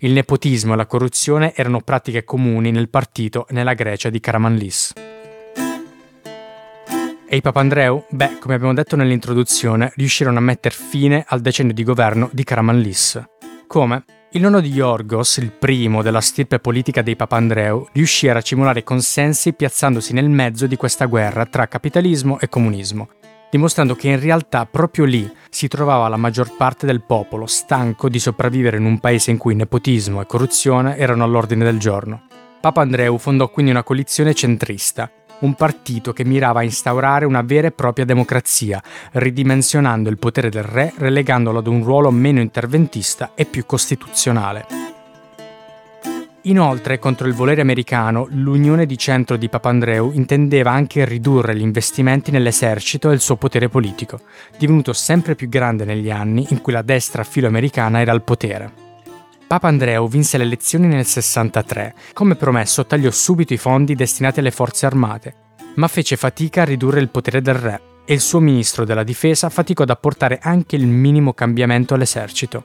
Il 0.02 0.12
nepotismo 0.12 0.74
e 0.74 0.76
la 0.76 0.86
corruzione 0.86 1.56
erano 1.56 1.82
pratiche 1.82 2.24
comuni 2.24 2.70
nel 2.70 2.90
partito 2.90 3.48
e 3.48 3.54
nella 3.54 3.74
Grecia 3.74 4.12
di 4.12 4.20
Karamanlis. 4.20 4.94
E 7.32 7.36
i 7.36 7.42
Papandreou? 7.42 8.06
Beh, 8.10 8.40
come 8.40 8.56
abbiamo 8.56 8.74
detto 8.74 8.96
nell'introduzione, 8.96 9.92
riuscirono 9.98 10.40
a 10.40 10.42
mettere 10.42 10.74
fine 10.74 11.24
al 11.28 11.42
decennio 11.42 11.74
di 11.74 11.84
governo 11.84 12.28
di 12.34 12.44
Karamanlis. 12.44 13.24
Come? 13.68 14.04
Il 14.32 14.42
nonno 14.42 14.60
di 14.60 14.72
Yorgos, 14.72 15.38
il 15.38 15.52
primo 15.52 16.02
della 16.02 16.22
stirpe 16.22 16.58
politica 16.58 17.04
dei 17.04 17.16
Papandreou, 17.16 17.90
riuscì 17.94 18.28
a 18.28 18.34
racimolare 18.34 18.82
consensi 18.82 19.54
piazzandosi 19.54 20.12
nel 20.12 20.28
mezzo 20.28 20.66
di 20.66 20.76
questa 20.76 21.06
guerra 21.06 21.46
tra 21.46 21.68
capitalismo 21.68 22.40
e 22.40 22.50
comunismo, 22.50 23.10
dimostrando 23.52 23.94
che 23.94 24.08
in 24.08 24.20
realtà 24.20 24.66
proprio 24.66 25.06
lì 25.06 25.32
si 25.52 25.68
trovava 25.68 26.08
la 26.08 26.18
maggior 26.18 26.56
parte 26.58 26.88
del 26.88 27.04
popolo, 27.04 27.46
stanco 27.46 28.10
di 28.10 28.18
sopravvivere 28.18 28.78
in 28.78 28.86
un 28.86 29.00
paese 29.00 29.30
in 29.30 29.38
cui 29.38 29.54
nepotismo 29.54 30.20
e 30.20 30.26
corruzione 30.26 30.98
erano 30.98 31.26
all'ordine 31.26 31.64
del 31.64 31.78
giorno. 31.78 32.24
Papandreou 32.60 33.20
fondò 33.20 33.50
quindi 33.50 33.72
una 33.72 33.84
coalizione 33.84 34.34
centrista, 34.34 35.12
un 35.40 35.54
partito 35.54 36.14
che 36.14 36.26
mirava 36.26 36.60
a 36.60 36.64
instaurare 36.64 37.26
una 37.26 37.42
vera 37.42 37.68
e 37.68 37.72
propria 37.72 38.06
democrazia, 38.06 38.82
ridimensionando 39.14 40.10
il 40.10 40.18
potere 40.18 40.50
del 40.50 40.64
re, 40.64 40.94
relegandolo 40.98 41.60
ad 41.60 41.68
un 41.68 41.84
ruolo 41.84 42.12
meno 42.12 42.40
interventista 42.40 43.32
e 43.36 43.46
più 43.46 43.66
costituzionale. 43.66 44.66
Inoltre, 46.44 47.00
contro 47.00 47.28
il 47.28 47.34
volere 47.34 47.62
americano, 47.62 48.26
l'Unione 48.30 48.86
di 48.86 48.98
Centro 48.98 49.36
di 49.36 49.50
Papandreou 49.50 50.12
intendeva 50.14 50.72
anche 50.72 51.04
ridurre 51.04 51.56
gli 51.56 51.62
investimenti 51.62 52.32
nell'esercito 52.32 53.12
e 53.12 53.14
il 53.14 53.20
suo 53.20 53.36
potere 53.36 53.68
politico, 53.68 54.22
divenuto 54.58 54.94
sempre 54.94 55.36
più 55.36 55.50
grande 55.50 55.84
negli 55.84 56.10
anni 56.10 56.48
in 56.50 56.62
cui 56.62 56.72
la 56.72 56.82
destra 56.82 57.24
filoamericana 57.24 58.00
era 58.00 58.14
al 58.14 58.24
potere. 58.24 58.89
Papa 59.50 59.68
Andreu 59.68 60.08
vinse 60.08 60.38
le 60.38 60.44
elezioni 60.44 60.86
nel 60.86 61.08
63. 61.08 61.96
Come 62.14 62.36
promesso, 62.36 62.86
tagliò 62.86 63.10
subito 63.10 63.52
i 63.52 63.58
fondi 63.58 63.96
destinati 63.96 64.42
alle 64.42 64.52
forze 64.52 64.86
armate, 64.86 65.34
ma 65.78 65.88
fece 65.88 66.18
fatica 66.18 66.62
a 66.62 66.66
ridurre 66.66 67.00
il 67.00 67.10
potere 67.10 67.42
del 67.42 67.56
re 67.56 67.82
e 68.06 68.14
il 68.14 68.20
suo 68.20 68.40
ministro 68.42 68.86
della 68.86 69.02
difesa 69.02 69.50
faticò 69.50 69.82
ad 69.82 69.90
apportare 69.90 70.38
anche 70.40 70.76
il 70.76 70.86
minimo 70.86 71.34
cambiamento 71.34 71.96
all'esercito. 71.96 72.64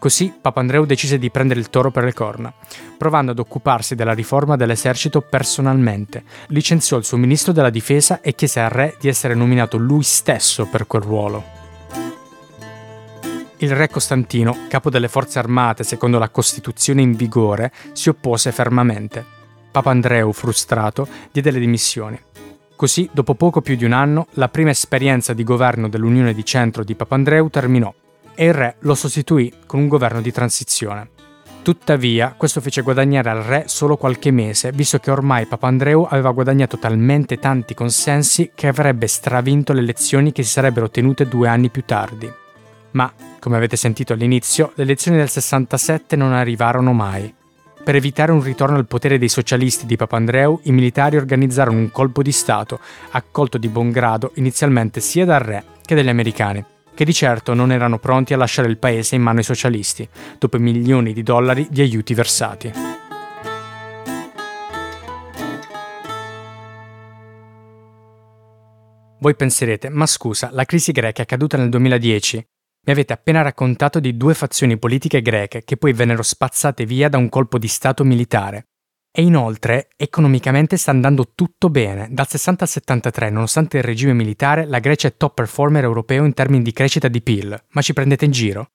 Così 0.00 0.34
Papa 0.40 0.58
Andreu 0.58 0.84
decise 0.84 1.16
di 1.16 1.30
prendere 1.30 1.60
il 1.60 1.70
toro 1.70 1.92
per 1.92 2.02
le 2.02 2.12
corna, 2.12 2.52
provando 2.98 3.30
ad 3.30 3.38
occuparsi 3.38 3.94
della 3.94 4.12
riforma 4.12 4.56
dell'esercito 4.56 5.20
personalmente. 5.20 6.24
Licenziò 6.48 6.96
il 6.96 7.04
suo 7.04 7.18
ministro 7.18 7.52
della 7.52 7.70
difesa 7.70 8.20
e 8.20 8.34
chiese 8.34 8.58
al 8.58 8.70
re 8.70 8.96
di 8.98 9.06
essere 9.06 9.34
nominato 9.34 9.76
lui 9.76 10.02
stesso 10.02 10.66
per 10.66 10.88
quel 10.88 11.02
ruolo. 11.02 11.65
Il 13.58 13.74
re 13.74 13.88
Costantino, 13.88 14.66
capo 14.68 14.90
delle 14.90 15.08
forze 15.08 15.38
armate 15.38 15.82
secondo 15.82 16.18
la 16.18 16.28
Costituzione 16.28 17.00
in 17.00 17.14
vigore, 17.14 17.72
si 17.92 18.10
oppose 18.10 18.52
fermamente. 18.52 19.24
Papa 19.70 19.90
Andreu, 19.90 20.30
frustrato, 20.32 21.08
diede 21.32 21.50
le 21.50 21.58
dimissioni. 21.58 22.20
Così, 22.76 23.08
dopo 23.10 23.34
poco 23.34 23.62
più 23.62 23.74
di 23.74 23.86
un 23.86 23.92
anno, 23.92 24.26
la 24.32 24.50
prima 24.50 24.68
esperienza 24.68 25.32
di 25.32 25.42
governo 25.42 25.88
dell'Unione 25.88 26.34
di 26.34 26.44
Centro 26.44 26.84
di 26.84 26.94
Papandreou 26.94 27.48
terminò 27.48 27.92
e 28.34 28.44
il 28.44 28.52
re 28.52 28.76
lo 28.80 28.94
sostituì 28.94 29.50
con 29.64 29.80
un 29.80 29.88
governo 29.88 30.20
di 30.20 30.30
transizione. 30.30 31.08
Tuttavia, 31.62 32.34
questo 32.36 32.60
fece 32.60 32.82
guadagnare 32.82 33.30
al 33.30 33.42
re 33.42 33.64
solo 33.66 33.96
qualche 33.96 34.30
mese, 34.30 34.70
visto 34.70 34.98
che 34.98 35.10
ormai 35.10 35.46
Papandreou 35.46 36.06
aveva 36.08 36.30
guadagnato 36.30 36.78
talmente 36.78 37.38
tanti 37.38 37.72
consensi 37.72 38.50
che 38.54 38.66
avrebbe 38.66 39.06
stravinto 39.06 39.72
le 39.72 39.80
elezioni 39.80 40.30
che 40.30 40.42
si 40.42 40.50
sarebbero 40.50 40.90
tenute 40.90 41.26
due 41.26 41.48
anni 41.48 41.70
più 41.70 41.82
tardi. 41.86 42.30
Ma, 42.92 43.10
come 43.38 43.56
avete 43.56 43.76
sentito 43.76 44.12
all'inizio, 44.12 44.72
le 44.74 44.82
elezioni 44.82 45.16
del 45.16 45.28
67 45.28 46.16
non 46.16 46.32
arrivarono 46.32 46.92
mai. 46.92 47.32
Per 47.84 47.94
evitare 47.94 48.32
un 48.32 48.42
ritorno 48.42 48.76
al 48.76 48.86
potere 48.86 49.16
dei 49.16 49.28
socialisti 49.28 49.86
di 49.86 49.96
Papandreou, 49.96 50.60
i 50.64 50.72
militari 50.72 51.16
organizzarono 51.16 51.78
un 51.78 51.92
colpo 51.92 52.22
di 52.22 52.32
Stato, 52.32 52.80
accolto 53.10 53.58
di 53.58 53.68
buon 53.68 53.90
grado 53.92 54.32
inizialmente 54.34 55.00
sia 55.00 55.24
dal 55.24 55.40
re 55.40 55.64
che 55.84 55.94
dagli 55.94 56.08
americani, 56.08 56.64
che 56.94 57.04
di 57.04 57.12
certo 57.12 57.54
non 57.54 57.70
erano 57.70 57.98
pronti 57.98 58.34
a 58.34 58.36
lasciare 58.36 58.68
il 58.68 58.78
paese 58.78 59.14
in 59.14 59.22
mano 59.22 59.38
ai 59.38 59.44
socialisti, 59.44 60.08
dopo 60.38 60.58
milioni 60.58 61.12
di 61.12 61.22
dollari 61.22 61.68
di 61.70 61.80
aiuti 61.80 62.12
versati. 62.14 62.72
Voi 69.18 69.34
penserete, 69.34 69.88
ma 69.88 70.06
scusa, 70.06 70.50
la 70.52 70.64
crisi 70.64 70.92
greca 70.92 71.20
è 71.20 71.22
accaduta 71.22 71.56
nel 71.56 71.68
2010, 71.68 72.46
mi 72.86 72.92
avete 72.92 73.12
appena 73.12 73.42
raccontato 73.42 73.98
di 73.98 74.16
due 74.16 74.32
fazioni 74.32 74.78
politiche 74.78 75.20
greche 75.20 75.64
che 75.64 75.76
poi 75.76 75.92
vennero 75.92 76.22
spazzate 76.22 76.86
via 76.86 77.08
da 77.08 77.18
un 77.18 77.28
colpo 77.28 77.58
di 77.58 77.66
Stato 77.66 78.04
militare. 78.04 78.68
E 79.10 79.22
inoltre, 79.22 79.88
economicamente 79.96 80.76
sta 80.76 80.92
andando 80.92 81.32
tutto 81.34 81.68
bene. 81.68 82.06
Dal 82.10 82.28
60 82.28 82.62
al 82.62 82.70
73, 82.70 83.30
nonostante 83.30 83.78
il 83.78 83.82
regime 83.82 84.12
militare, 84.12 84.66
la 84.66 84.78
Grecia 84.78 85.08
è 85.08 85.16
top 85.16 85.34
performer 85.34 85.82
europeo 85.82 86.24
in 86.24 86.32
termini 86.34 86.62
di 86.62 86.72
crescita 86.72 87.08
di 87.08 87.22
PIL. 87.22 87.60
Ma 87.70 87.80
ci 87.80 87.92
prendete 87.92 88.24
in 88.24 88.30
giro? 88.30 88.68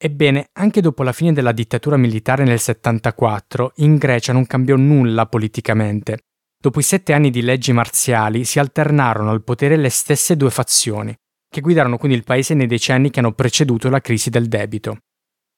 Ebbene, 0.00 0.50
anche 0.52 0.80
dopo 0.80 1.02
la 1.02 1.12
fine 1.12 1.32
della 1.32 1.52
dittatura 1.52 1.96
militare 1.96 2.44
nel 2.44 2.60
74, 2.60 3.72
in 3.76 3.96
Grecia 3.96 4.32
non 4.32 4.46
cambiò 4.46 4.76
nulla 4.76 5.26
politicamente. 5.26 6.18
Dopo 6.60 6.78
i 6.78 6.84
sette 6.84 7.12
anni 7.12 7.30
di 7.30 7.42
leggi 7.42 7.72
marziali 7.72 8.44
si 8.44 8.60
alternarono 8.60 9.30
al 9.30 9.42
potere 9.42 9.76
le 9.76 9.88
stesse 9.88 10.36
due 10.36 10.50
fazioni, 10.50 11.16
che 11.48 11.60
guidarono 11.60 11.98
quindi 11.98 12.16
il 12.16 12.24
paese 12.24 12.54
nei 12.54 12.66
decenni 12.66 13.10
che 13.10 13.20
hanno 13.20 13.32
preceduto 13.32 13.88
la 13.88 14.00
crisi 14.00 14.30
del 14.30 14.48
debito. 14.48 14.98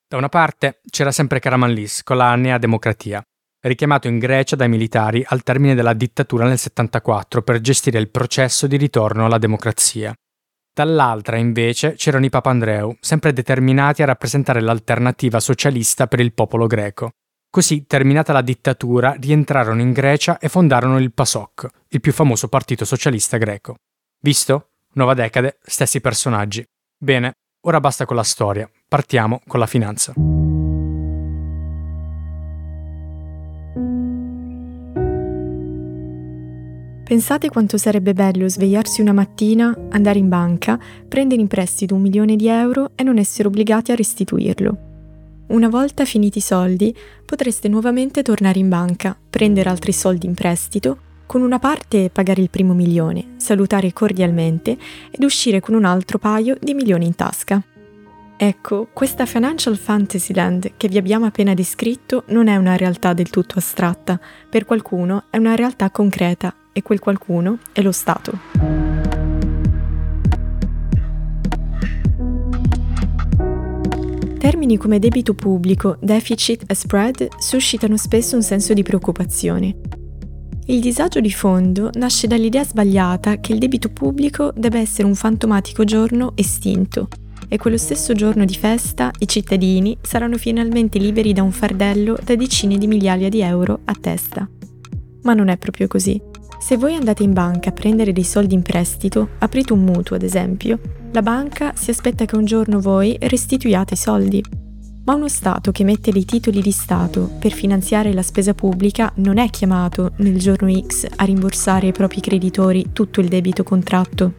Da 0.08 0.16
una 0.16 0.28
parte 0.28 0.80
c'era 0.90 1.12
sempre 1.12 1.40
Karamanlis 1.40 2.02
con 2.02 2.16
la 2.16 2.34
Nea 2.34 2.58
Democratia, 2.58 3.22
richiamato 3.60 4.08
in 4.08 4.18
Grecia 4.18 4.56
dai 4.56 4.68
militari 4.68 5.24
al 5.26 5.42
termine 5.42 5.74
della 5.74 5.92
dittatura 5.92 6.46
nel 6.46 6.58
74 6.58 7.42
per 7.42 7.60
gestire 7.60 7.98
il 7.98 8.10
processo 8.10 8.66
di 8.66 8.76
ritorno 8.76 9.24
alla 9.24 9.38
democrazia. 9.38 10.14
Dall'altra, 10.72 11.36
invece, 11.36 11.94
c'erano 11.94 12.24
i 12.24 12.30
Papandreou, 12.30 12.96
sempre 13.00 13.32
determinati 13.32 14.02
a 14.02 14.06
rappresentare 14.06 14.60
l'alternativa 14.60 15.40
socialista 15.40 16.06
per 16.06 16.20
il 16.20 16.32
popolo 16.32 16.66
greco. 16.66 17.10
Così, 17.50 17.84
terminata 17.86 18.32
la 18.32 18.42
dittatura, 18.42 19.16
rientrarono 19.18 19.80
in 19.80 19.92
Grecia 19.92 20.38
e 20.38 20.48
fondarono 20.48 20.98
il 20.98 21.12
PASOK, 21.12 21.68
il 21.88 22.00
più 22.00 22.12
famoso 22.12 22.48
partito 22.48 22.84
socialista 22.84 23.36
greco. 23.36 23.74
Visto? 24.22 24.69
Nuova 24.92 25.14
decade, 25.14 25.58
stessi 25.62 26.00
personaggi. 26.00 26.64
Bene, 26.98 27.34
ora 27.66 27.78
basta 27.78 28.06
con 28.06 28.16
la 28.16 28.24
storia, 28.24 28.68
partiamo 28.88 29.40
con 29.46 29.60
la 29.60 29.66
finanza. 29.66 30.12
Pensate 37.04 37.48
quanto 37.50 37.76
sarebbe 37.76 38.14
bello 38.14 38.48
svegliarsi 38.48 39.00
una 39.00 39.12
mattina, 39.12 39.72
andare 39.90 40.18
in 40.18 40.28
banca, 40.28 40.76
prendere 41.08 41.40
in 41.40 41.46
prestito 41.46 41.94
un 41.94 42.02
milione 42.02 42.34
di 42.34 42.48
euro 42.48 42.90
e 42.96 43.04
non 43.04 43.18
essere 43.18 43.46
obbligati 43.46 43.92
a 43.92 43.94
restituirlo. 43.94 44.78
Una 45.48 45.68
volta 45.68 46.04
finiti 46.04 46.38
i 46.38 46.40
soldi, 46.40 46.92
potreste 47.24 47.68
nuovamente 47.68 48.22
tornare 48.22 48.58
in 48.58 48.68
banca, 48.68 49.16
prendere 49.30 49.68
altri 49.68 49.92
soldi 49.92 50.26
in 50.26 50.34
prestito, 50.34 50.98
con 51.30 51.42
una 51.42 51.60
parte 51.60 52.10
pagare 52.12 52.42
il 52.42 52.50
primo 52.50 52.74
milione, 52.74 53.34
salutare 53.36 53.92
cordialmente 53.92 54.76
ed 55.12 55.22
uscire 55.22 55.60
con 55.60 55.76
un 55.76 55.84
altro 55.84 56.18
paio 56.18 56.56
di 56.60 56.74
milioni 56.74 57.06
in 57.06 57.14
tasca. 57.14 57.62
Ecco, 58.36 58.88
questa 58.92 59.26
Financial 59.26 59.76
Fantasyland 59.76 60.72
che 60.76 60.88
vi 60.88 60.98
abbiamo 60.98 61.26
appena 61.26 61.54
descritto 61.54 62.24
non 62.30 62.48
è 62.48 62.56
una 62.56 62.74
realtà 62.74 63.12
del 63.12 63.30
tutto 63.30 63.60
astratta, 63.60 64.18
per 64.48 64.64
qualcuno 64.64 65.26
è 65.30 65.36
una 65.36 65.54
realtà 65.54 65.88
concreta 65.92 66.52
e 66.72 66.82
quel 66.82 66.98
qualcuno 66.98 67.60
è 67.70 67.80
lo 67.80 67.92
Stato. 67.92 68.36
Termini 74.36 74.76
come 74.78 74.98
debito 74.98 75.34
pubblico, 75.34 75.96
deficit 76.00 76.64
e 76.66 76.74
spread 76.74 77.28
suscitano 77.38 77.96
spesso 77.96 78.34
un 78.34 78.42
senso 78.42 78.74
di 78.74 78.82
preoccupazione. 78.82 79.99
Il 80.66 80.80
disagio 80.80 81.20
di 81.20 81.32
fondo 81.32 81.90
nasce 81.94 82.26
dall'idea 82.26 82.64
sbagliata 82.64 83.40
che 83.40 83.52
il 83.52 83.58
debito 83.58 83.88
pubblico 83.88 84.52
debba 84.54 84.78
essere 84.78 85.08
un 85.08 85.14
fantomatico 85.14 85.84
giorno 85.84 86.32
estinto 86.36 87.08
e 87.48 87.58
quello 87.58 87.76
stesso 87.76 88.12
giorno 88.12 88.44
di 88.44 88.54
festa 88.54 89.10
i 89.18 89.26
cittadini 89.26 89.96
saranno 90.00 90.36
finalmente 90.36 90.98
liberi 90.98 91.32
da 91.32 91.42
un 91.42 91.50
fardello 91.50 92.16
da 92.22 92.36
decine 92.36 92.78
di 92.78 92.86
migliaia 92.86 93.28
di 93.28 93.40
euro 93.40 93.80
a 93.84 93.94
testa. 94.00 94.48
Ma 95.22 95.34
non 95.34 95.48
è 95.48 95.56
proprio 95.56 95.88
così. 95.88 96.20
Se 96.60 96.76
voi 96.76 96.94
andate 96.94 97.22
in 97.24 97.32
banca 97.32 97.70
a 97.70 97.72
prendere 97.72 98.12
dei 98.12 98.22
soldi 98.22 98.54
in 98.54 98.62
prestito, 98.62 99.30
aprite 99.38 99.72
un 99.72 99.82
mutuo 99.82 100.14
ad 100.14 100.22
esempio, 100.22 100.78
la 101.10 101.22
banca 101.22 101.72
si 101.74 101.90
aspetta 101.90 102.26
che 102.26 102.36
un 102.36 102.44
giorno 102.44 102.80
voi 102.80 103.16
restituiate 103.18 103.94
i 103.94 103.96
soldi. 103.96 104.59
Ma 105.02 105.14
uno 105.14 105.28
Stato 105.28 105.72
che 105.72 105.82
mette 105.82 106.12
dei 106.12 106.24
titoli 106.24 106.60
di 106.60 106.70
Stato 106.70 107.30
per 107.38 107.52
finanziare 107.52 108.12
la 108.12 108.22
spesa 108.22 108.54
pubblica 108.54 109.10
non 109.16 109.38
è 109.38 109.48
chiamato 109.50 110.12
nel 110.16 110.38
giorno 110.38 110.70
X 110.72 111.06
a 111.16 111.24
rimborsare 111.24 111.86
ai 111.86 111.92
propri 111.92 112.20
creditori 112.20 112.90
tutto 112.92 113.20
il 113.20 113.28
debito 113.28 113.62
contratto. 113.62 114.34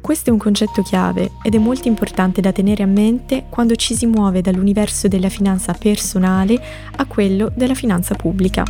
Questo 0.00 0.30
è 0.30 0.32
un 0.32 0.38
concetto 0.38 0.82
chiave 0.82 1.30
ed 1.44 1.54
è 1.54 1.58
molto 1.58 1.86
importante 1.86 2.40
da 2.40 2.50
tenere 2.50 2.82
a 2.82 2.86
mente 2.86 3.44
quando 3.48 3.76
ci 3.76 3.94
si 3.94 4.06
muove 4.06 4.40
dall'universo 4.40 5.06
della 5.06 5.28
finanza 5.28 5.72
personale 5.74 6.60
a 6.96 7.06
quello 7.06 7.52
della 7.54 7.74
finanza 7.74 8.16
pubblica. 8.16 8.64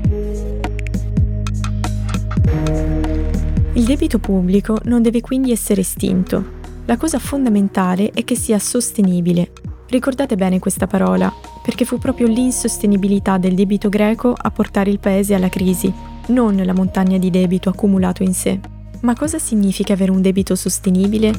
Il 3.72 3.84
debito 3.84 4.18
pubblico 4.18 4.78
non 4.84 5.00
deve 5.00 5.22
quindi 5.22 5.50
essere 5.50 5.80
estinto. 5.80 6.60
La 6.84 6.98
cosa 6.98 7.18
fondamentale 7.18 8.10
è 8.10 8.22
che 8.22 8.34
sia 8.34 8.58
sostenibile. 8.58 9.52
Ricordate 9.92 10.36
bene 10.36 10.58
questa 10.58 10.86
parola, 10.86 11.30
perché 11.62 11.84
fu 11.84 11.98
proprio 11.98 12.26
l'insostenibilità 12.26 13.36
del 13.36 13.54
debito 13.54 13.90
greco 13.90 14.32
a 14.34 14.50
portare 14.50 14.88
il 14.88 14.98
paese 14.98 15.34
alla 15.34 15.50
crisi, 15.50 15.92
non 16.28 16.56
la 16.56 16.72
montagna 16.72 17.18
di 17.18 17.28
debito 17.28 17.68
accumulato 17.68 18.22
in 18.22 18.32
sé. 18.32 18.58
Ma 19.02 19.14
cosa 19.14 19.38
significa 19.38 19.92
avere 19.92 20.10
un 20.10 20.22
debito 20.22 20.54
sostenibile? 20.54 21.32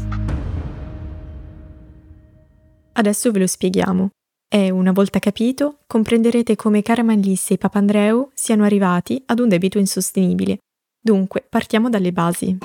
Adesso 2.91 3.31
ve 3.31 3.39
lo 3.39 3.47
spieghiamo. 3.47 4.09
E 4.47 4.69
una 4.69 4.91
volta 4.91 5.17
capito, 5.17 5.79
comprenderete 5.87 6.55
come 6.55 6.83
Karamanlis 6.83 7.49
e 7.49 7.57
Papandreou 7.57 8.29
siano 8.35 8.65
arrivati 8.65 9.19
ad 9.25 9.39
un 9.39 9.49
debito 9.49 9.79
insostenibile 9.79 10.59
Dunque, 11.05 11.43
partiamo 11.49 11.89
dalle 11.89 12.13
basi. 12.13 12.57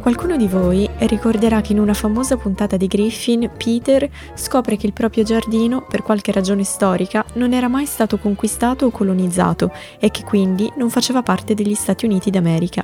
Qualcuno 0.00 0.38
di 0.38 0.48
voi 0.48 0.88
ricorderà 1.00 1.60
che 1.60 1.72
in 1.72 1.78
una 1.78 1.92
famosa 1.92 2.38
puntata 2.38 2.78
di 2.78 2.86
Griffin, 2.86 3.50
Peter 3.54 4.08
scopre 4.32 4.78
che 4.78 4.86
il 4.86 4.94
proprio 4.94 5.24
giardino, 5.24 5.84
per 5.86 6.02
qualche 6.02 6.32
ragione 6.32 6.64
storica, 6.64 7.22
non 7.34 7.52
era 7.52 7.68
mai 7.68 7.84
stato 7.84 8.16
conquistato 8.16 8.86
o 8.86 8.90
colonizzato 8.90 9.70
e 9.98 10.10
che 10.10 10.24
quindi 10.24 10.72
non 10.76 10.88
faceva 10.88 11.22
parte 11.22 11.52
degli 11.52 11.74
Stati 11.74 12.06
Uniti 12.06 12.30
d'America. 12.30 12.82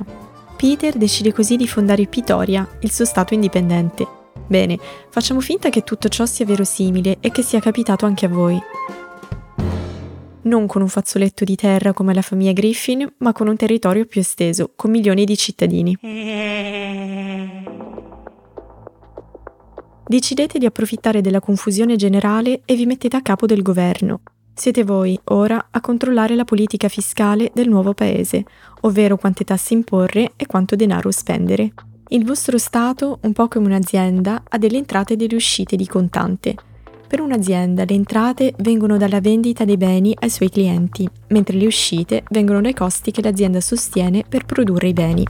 Peter 0.55 0.95
decide 0.95 1.33
così 1.33 1.55
di 1.55 1.67
fondare 1.67 2.05
Pitoria, 2.05 2.67
il 2.81 2.91
suo 2.91 3.05
stato 3.05 3.33
indipendente. 3.33 4.07
Bene, 4.45 4.77
facciamo 5.09 5.39
finta 5.39 5.69
che 5.69 5.83
tutto 5.83 6.09
ciò 6.09 6.25
sia 6.27 6.45
verosimile 6.45 7.17
e 7.19 7.31
che 7.31 7.41
sia 7.41 7.59
capitato 7.59 8.05
anche 8.05 8.27
a 8.27 8.29
voi 8.29 8.61
non 10.47 10.65
con 10.65 10.81
un 10.81 10.87
fazzoletto 10.87 11.43
di 11.43 11.55
terra 11.55 11.93
come 11.93 12.13
la 12.13 12.21
famiglia 12.21 12.53
Griffin, 12.53 13.07
ma 13.17 13.33
con 13.33 13.47
un 13.47 13.55
territorio 13.55 14.05
più 14.05 14.21
esteso, 14.21 14.71
con 14.75 14.89
milioni 14.89 15.25
di 15.25 15.37
cittadini. 15.37 15.97
Decidete 20.07 20.57
di 20.57 20.65
approfittare 20.65 21.21
della 21.21 21.41
confusione 21.41 21.97
generale 21.97 22.61
e 22.65 22.75
vi 22.75 22.85
mettete 22.85 23.17
a 23.17 23.21
capo 23.21 23.45
del 23.45 23.61
governo. 23.61 24.21
Siete 24.53 24.83
voi, 24.83 25.19
ora, 25.25 25.67
a 25.69 25.81
controllare 25.81 26.33
la 26.33 26.45
politica 26.45 26.87
fiscale 26.87 27.51
del 27.53 27.67
nuovo 27.67 27.93
paese, 27.93 28.45
ovvero 28.81 29.17
quante 29.17 29.43
tasse 29.43 29.73
imporre 29.73 30.31
e 30.35 30.45
quanto 30.47 30.75
denaro 30.75 31.11
spendere. 31.11 31.73
Il 32.07 32.25
vostro 32.25 32.57
Stato, 32.57 33.19
un 33.23 33.33
po' 33.33 33.49
come 33.49 33.67
un'azienda, 33.67 34.43
ha 34.47 34.57
delle 34.57 34.77
entrate 34.77 35.13
e 35.13 35.15
delle 35.17 35.35
uscite 35.35 35.75
di 35.75 35.85
contante, 35.85 36.55
per 37.07 37.21
un'azienda 37.21 37.85
le 37.85 37.93
entrate 37.93 38.53
vengono 38.57 38.97
dalla 38.97 39.21
vendita 39.21 39.63
dei 39.63 39.77
beni 39.77 40.13
ai 40.19 40.29
suoi 40.29 40.49
clienti, 40.49 41.07
mentre 41.27 41.57
le 41.57 41.65
uscite 41.65 42.23
vengono 42.29 42.59
dai 42.59 42.73
costi 42.73 43.11
che 43.11 43.21
l'azienda 43.21 43.61
sostiene 43.61 44.25
per 44.27 44.45
produrre 44.45 44.89
i 44.89 44.93
beni. 44.93 45.25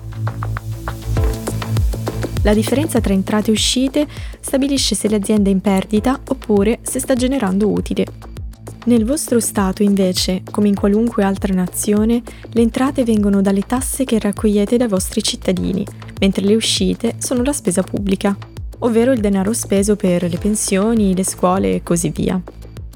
La 2.41 2.53
differenza 2.53 2.99
tra 2.99 3.13
entrate 3.13 3.49
e 3.49 3.53
uscite 3.53 4.07
stabilisce 4.39 4.95
se 4.95 5.07
l'azienda 5.07 5.49
è 5.49 5.53
in 5.53 5.61
perdita 5.61 6.19
oppure 6.27 6.79
se 6.81 6.99
sta 6.99 7.13
generando 7.13 7.69
utile. 7.69 8.05
Nel 8.85 9.05
vostro 9.05 9.39
Stato, 9.39 9.83
invece, 9.83 10.43
come 10.49 10.69
in 10.69 10.75
qualunque 10.75 11.23
altra 11.23 11.53
nazione, 11.53 12.21
le 12.51 12.61
entrate 12.61 13.03
vengono 13.03 13.41
dalle 13.41 13.61
tasse 13.61 14.05
che 14.05 14.17
raccogliete 14.17 14.77
dai 14.77 14.87
vostri 14.87 15.21
cittadini, 15.21 15.85
mentre 16.21 16.45
le 16.45 16.55
uscite 16.55 17.15
sono 17.17 17.43
la 17.43 17.53
spesa 17.53 17.83
pubblica 17.83 18.35
ovvero 18.79 19.11
il 19.11 19.19
denaro 19.19 19.53
speso 19.53 19.95
per 19.95 20.23
le 20.23 20.37
pensioni, 20.37 21.15
le 21.15 21.23
scuole 21.23 21.75
e 21.75 21.83
così 21.83 22.09
via. 22.09 22.41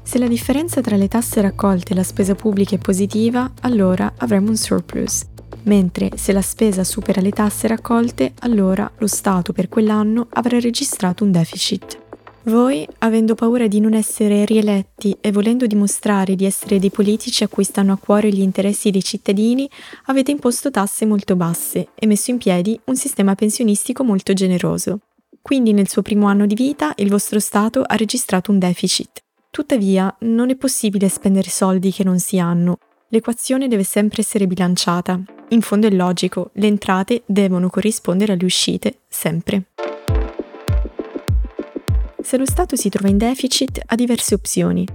Se 0.02 0.18
la 0.18 0.26
differenza 0.26 0.80
tra 0.80 0.96
le 0.96 1.08
tasse 1.08 1.40
raccolte 1.40 1.92
e 1.92 1.96
la 1.96 2.02
spesa 2.02 2.34
pubblica 2.34 2.74
è 2.74 2.78
positiva, 2.78 3.50
allora 3.60 4.12
avremo 4.16 4.48
un 4.48 4.56
surplus, 4.56 5.24
mentre 5.64 6.10
se 6.16 6.32
la 6.32 6.42
spesa 6.42 6.84
supera 6.84 7.20
le 7.20 7.30
tasse 7.30 7.68
raccolte, 7.68 8.32
allora 8.40 8.90
lo 8.98 9.06
Stato 9.06 9.52
per 9.52 9.68
quell'anno 9.68 10.26
avrà 10.30 10.58
registrato 10.58 11.24
un 11.24 11.30
deficit. 11.30 12.00
Voi, 12.46 12.84
avendo 12.98 13.36
paura 13.36 13.68
di 13.68 13.78
non 13.78 13.94
essere 13.94 14.44
rieletti 14.44 15.16
e 15.20 15.30
volendo 15.30 15.66
dimostrare 15.66 16.34
di 16.34 16.44
essere 16.44 16.80
dei 16.80 16.90
politici 16.90 17.44
a 17.44 17.48
cui 17.48 17.62
stanno 17.62 17.92
a 17.92 17.98
cuore 17.98 18.30
gli 18.30 18.40
interessi 18.40 18.90
dei 18.90 19.04
cittadini, 19.04 19.70
avete 20.06 20.32
imposto 20.32 20.68
tasse 20.72 21.06
molto 21.06 21.36
basse 21.36 21.90
e 21.94 22.06
messo 22.08 22.32
in 22.32 22.38
piedi 22.38 22.78
un 22.86 22.96
sistema 22.96 23.36
pensionistico 23.36 24.02
molto 24.02 24.32
generoso. 24.32 24.98
Quindi 25.42 25.72
nel 25.72 25.88
suo 25.88 26.02
primo 26.02 26.28
anno 26.28 26.46
di 26.46 26.54
vita 26.54 26.92
il 26.96 27.10
vostro 27.10 27.40
Stato 27.40 27.82
ha 27.82 27.96
registrato 27.96 28.52
un 28.52 28.60
deficit. 28.60 29.20
Tuttavia, 29.50 30.14
non 30.20 30.48
è 30.48 30.56
possibile 30.56 31.08
spendere 31.08 31.50
soldi 31.50 31.90
che 31.90 32.04
non 32.04 32.20
si 32.20 32.38
hanno. 32.38 32.78
L'equazione 33.08 33.68
deve 33.68 33.82
sempre 33.82 34.22
essere 34.22 34.46
bilanciata. 34.46 35.20
In 35.48 35.60
fondo 35.60 35.88
è 35.88 35.90
logico, 35.90 36.50
le 36.54 36.68
entrate 36.68 37.24
devono 37.26 37.68
corrispondere 37.68 38.32
alle 38.32 38.44
uscite, 38.44 39.00
sempre. 39.08 39.64
Se 42.22 42.36
lo 42.38 42.46
Stato 42.46 42.76
si 42.76 42.88
trova 42.88 43.10
in 43.10 43.18
deficit 43.18 43.82
ha 43.84 43.94
diverse 43.96 44.34
opzioni. 44.34 44.86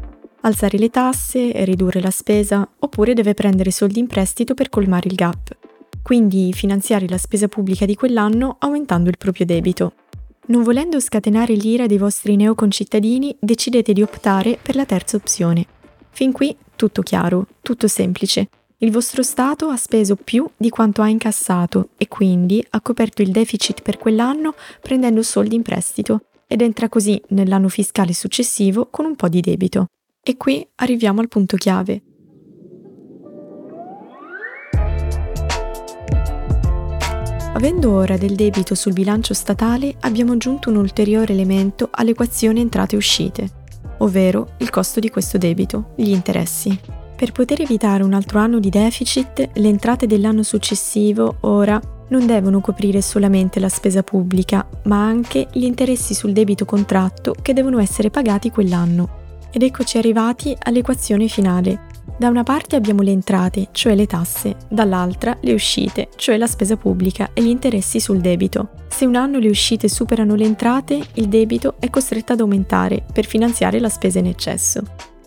Alzare 0.42 0.78
le 0.78 0.90
tasse, 0.90 1.52
ridurre 1.66 2.00
la 2.00 2.10
spesa, 2.10 2.68
oppure 2.80 3.14
deve 3.14 3.34
prendere 3.34 3.70
soldi 3.70 4.00
in 4.00 4.08
prestito 4.08 4.54
per 4.54 4.70
colmare 4.70 5.10
il 5.10 5.16
gap. 5.16 5.56
Quindi 6.02 6.54
finanziare 6.54 7.08
la 7.08 7.18
spesa 7.18 7.50
pubblica 7.50 7.86
di 7.86 7.96
quell'anno 7.96 8.56
aumentando 8.60 9.10
il 9.10 9.18
proprio 9.18 9.46
debito. 9.46 9.94
Non 10.50 10.64
volendo 10.64 11.02
scatenare 11.02 11.56
l'ira 11.56 11.88
dei 11.88 11.98
vostri 11.98 12.38
neoconcittadini, 12.38 13.36
decidete 13.38 13.92
di 13.92 14.02
optare 14.02 14.58
per 14.62 14.76
la 14.76 14.86
terza 14.86 15.18
opzione. 15.18 15.66
Fin 16.12 16.32
qui 16.32 16.56
tutto 16.78 17.02
chiaro, 17.02 17.48
tutto 17.62 17.90
semplice. 17.90 18.48
Il 18.78 18.92
vostro 18.92 19.24
Stato 19.24 19.68
ha 19.68 19.76
speso 19.76 20.16
più 20.16 20.50
di 20.56 20.70
quanto 20.70 21.02
ha 21.02 21.10
incassato 21.10 21.90
e 21.98 22.08
quindi 22.08 22.66
ha 22.70 22.80
coperto 22.80 23.22
il 23.22 23.32
deficit 23.32 23.82
per 23.82 23.98
quell'anno 23.98 24.54
prendendo 24.82 25.22
soldi 25.22 25.56
in 25.56 25.64
prestito 25.64 26.22
ed 26.48 26.62
entra 26.62 26.88
così 26.88 27.22
nell'anno 27.30 27.68
fiscale 27.68 28.14
successivo 28.14 28.88
con 28.90 29.04
un 29.04 29.18
po' 29.18 29.28
di 29.28 29.42
debito. 29.42 29.88
E 30.24 30.38
qui 30.38 30.66
arriviamo 30.76 31.20
al 31.20 31.28
punto 31.28 31.58
chiave. 31.58 32.02
Avendo 37.58 37.92
ora 37.92 38.18
del 38.18 38.36
debito 38.36 38.76
sul 38.76 38.94
bilancio 38.94 39.34
statale, 39.34 39.96
abbiamo 40.02 40.34
aggiunto 40.34 40.70
un 40.70 40.76
ulteriore 40.76 41.34
elemento 41.34 41.88
all'equazione 41.90 42.60
entrate 42.60 42.94
e 42.94 43.00
uscite, 43.00 43.50
ovvero 43.98 44.50
il 44.58 44.70
costo 44.70 45.00
di 45.00 45.10
questo 45.10 45.40
debito, 45.40 45.94
gli 45.96 46.10
interessi. 46.10 46.80
Per 47.16 47.32
poter 47.32 47.62
evitare 47.62 48.04
un 48.04 48.14
altro 48.14 48.38
anno 48.38 48.60
di 48.60 48.70
deficit, 48.70 49.50
le 49.54 49.68
entrate 49.68 50.06
dell'anno 50.06 50.44
successivo 50.44 51.38
ora 51.40 51.82
non 52.10 52.28
devono 52.28 52.62
coprire 52.62 53.02
solamente 53.02 53.60
la 53.60 53.70
spesa 53.70 54.04
pubblica, 54.04 54.64
ma 54.84 55.04
anche 55.04 55.48
gli 55.52 55.64
interessi 55.64 56.14
sul 56.14 56.34
debito 56.34 56.64
contratto 56.64 57.36
che 57.42 57.54
devono 57.54 57.80
essere 57.80 58.12
pagati 58.12 58.52
quell'anno. 58.52 59.26
Ed 59.50 59.64
eccoci 59.64 59.98
arrivati 59.98 60.56
all'equazione 60.60 61.28
finale, 61.28 61.87
da 62.18 62.30
una 62.30 62.44
parte 62.44 62.76
abbiamo 62.76 63.02
le 63.02 63.12
entrate, 63.12 63.68
cioè 63.72 63.96
le 63.96 64.08
tasse, 64.08 64.56
dall'altra 64.70 65.38
le 65.42 65.54
uscite, 65.54 66.10
cioè 66.16 66.38
la 66.38 66.48
spesa 66.48 66.78
pubblica 66.78 67.30
e 67.34 67.44
gli 67.44 67.50
interessi 67.50 68.00
sul 68.00 68.20
debito. 68.20 68.70
Se 68.88 69.06
un 69.06 69.16
anno 69.16 69.40
le 69.40 69.50
uscite 69.50 69.88
superano 69.88 70.36
le 70.36 70.46
entrate, 70.46 71.00
il 71.14 71.28
debito 71.28 71.76
è 71.80 71.90
costretto 71.90 72.34
ad 72.34 72.40
aumentare 72.40 73.04
per 73.12 73.26
finanziare 73.26 73.80
la 73.80 73.90
spesa 73.90 74.20
in 74.20 74.28
eccesso. 74.28 74.82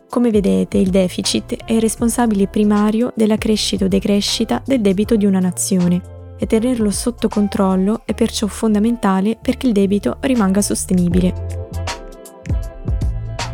Come 0.08 0.30
vedete, 0.30 0.78
il 0.78 0.90
deficit 0.90 1.64
è 1.64 1.74
il 1.74 1.80
responsabile 1.80 2.48
primario 2.48 3.12
della 3.14 3.36
crescita 3.36 3.84
o 3.84 3.88
decrescita 3.88 4.60
del 4.64 4.80
debito 4.80 5.14
di 5.14 5.26
una 5.26 5.38
nazione 5.38 6.18
e 6.36 6.46
tenerlo 6.46 6.90
sotto 6.90 7.28
controllo 7.28 8.02
è 8.04 8.14
perciò 8.14 8.48
fondamentale 8.48 9.38
perché 9.40 9.68
il 9.68 9.72
debito 9.72 10.16
rimanga 10.22 10.62
sostenibile. 10.62 11.89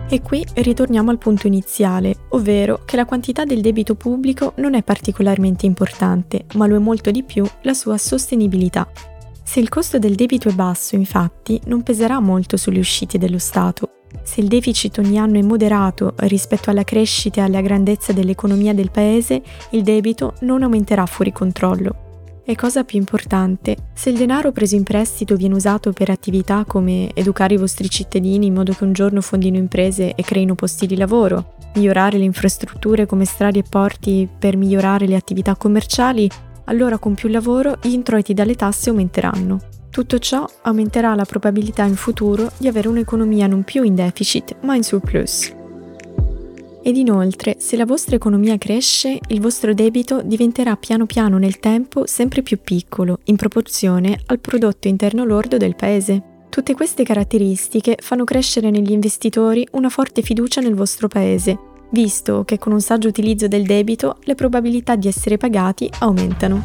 E 0.09 0.23
qui 0.23 0.47
ritorniamo 0.55 1.11
al 1.11 1.19
punto 1.19 1.49
iniziale, 1.49 2.14
ovvero 2.29 2.83
che 2.85 2.95
la 2.95 3.05
quantità 3.05 3.45
del 3.45 3.61
debito 3.61 3.97
pubblico 3.97 4.53
non 4.59 4.75
è 4.75 4.85
particolarmente 4.85 5.66
importante, 5.66 6.45
ma 6.55 6.69
lo 6.69 6.77
è 6.77 6.79
molto 6.79 7.11
di 7.11 7.25
più 7.25 7.45
la 7.62 7.75
sua 7.75 7.99
sostenibilità. 7.99 8.88
Se 9.42 9.59
il 9.59 9.69
costo 9.69 9.99
del 9.99 10.14
debito 10.14 10.49
è 10.49 10.53
basso, 10.53 10.95
infatti, 10.95 11.61
non 11.66 11.83
peserà 11.83 12.21
molto 12.21 12.57
sulle 12.57 12.79
uscite 12.79 13.19
dello 13.19 13.38
Stato. 13.38 13.90
Se 14.23 14.40
il 14.40 14.47
deficit 14.47 14.99
ogni 14.99 15.19
anno 15.19 15.38
è 15.38 15.42
moderato 15.42 16.14
rispetto 16.19 16.71
alla 16.71 16.85
crescita 16.85 17.40
e 17.40 17.45
alla 17.45 17.61
grandezza 17.61 18.12
dell'economia 18.12 18.75
del 18.75 18.92
Paese, 18.92 19.42
il 19.71 19.83
debito 19.83 20.35
non 20.42 20.62
aumenterà 20.62 21.05
fuori 21.07 21.33
controllo. 21.33 22.06
E 22.48 22.54
cosa 22.54 22.85
più 22.85 22.96
importante, 22.96 23.76
se 23.92 24.11
il 24.11 24.16
denaro 24.16 24.52
preso 24.52 24.76
in 24.76 24.85
prestito 24.85 25.35
viene 25.35 25.56
usato 25.56 25.92
per 25.92 26.11
attività 26.11 26.64
come 26.64 27.11
educare 27.12 27.54
i 27.54 27.56
vostri 27.56 27.90
cittadini 27.90 28.46
in 28.46 28.54
modo 28.54 28.72
che 28.72 28.85
un 28.85 28.92
giorno 28.92 29.20
fondino 29.20 29.56
imprese 29.56 30.14
e 30.14 30.22
creino 30.22 30.54
posti 30.54 30.87
di 30.87 30.96
lavoro, 30.96 31.56
migliorare 31.74 32.18
le 32.18 32.24
infrastrutture 32.24 33.04
come 33.04 33.24
strade 33.24 33.59
e 33.59 33.64
porti 33.68 34.28
per 34.38 34.56
migliorare 34.56 35.09
le 35.09 35.16
attività 35.16 35.56
commerciali, 35.56 36.30
allora 36.66 36.98
con 36.98 37.14
più 37.14 37.28
lavoro 37.30 37.78
gli 37.82 37.90
introiti 37.90 38.32
dalle 38.32 38.54
tasse 38.54 38.90
aumenteranno. 38.90 39.59
Tutto 39.90 40.20
ciò 40.20 40.48
aumenterà 40.62 41.16
la 41.16 41.24
probabilità 41.24 41.82
in 41.82 41.96
futuro 41.96 42.52
di 42.59 42.68
avere 42.68 42.87
un'economia 42.87 43.48
non 43.48 43.64
più 43.64 43.82
in 43.82 43.96
deficit 43.96 44.54
ma 44.61 44.76
in 44.76 44.85
surplus. 44.85 45.56
Ed 46.87 46.96
inoltre, 46.96 47.57
se 47.59 47.75
la 47.75 47.85
vostra 47.85 48.14
economia 48.14 48.59
cresce, 48.59 49.18
il 49.27 49.40
vostro 49.40 49.75
debito 49.75 50.22
diventerà 50.22 50.77
piano 50.77 51.05
piano 51.05 51.37
nel 51.37 51.59
tempo 51.59 52.07
sempre 52.07 52.42
più 52.42 52.61
piccolo, 52.62 53.18
in 53.25 53.35
proporzione 53.35 54.20
al 54.27 54.38
prodotto 54.38 54.87
interno 54.87 55.25
lordo 55.25 55.57
del 55.57 55.75
paese. 55.75 56.44
Tutte 56.49 56.75
queste 56.75 57.03
caratteristiche 57.03 57.96
fanno 58.01 58.22
crescere 58.22 58.70
negli 58.70 58.92
investitori 58.92 59.66
una 59.72 59.88
forte 59.88 60.22
fiducia 60.22 60.61
nel 60.61 60.77
vostro 60.77 61.09
paese, 61.09 61.59
visto 61.90 62.44
che 62.44 62.57
con 62.57 62.72
un 62.72 62.81
saggio 62.81 63.09
utilizzo 63.09 63.49
del 63.49 63.66
debito 63.66 64.18
le 64.20 64.37
probabilità 64.37 64.94
di 64.94 65.09
essere 65.09 65.38
pagati 65.38 65.90
aumentano. 65.99 66.62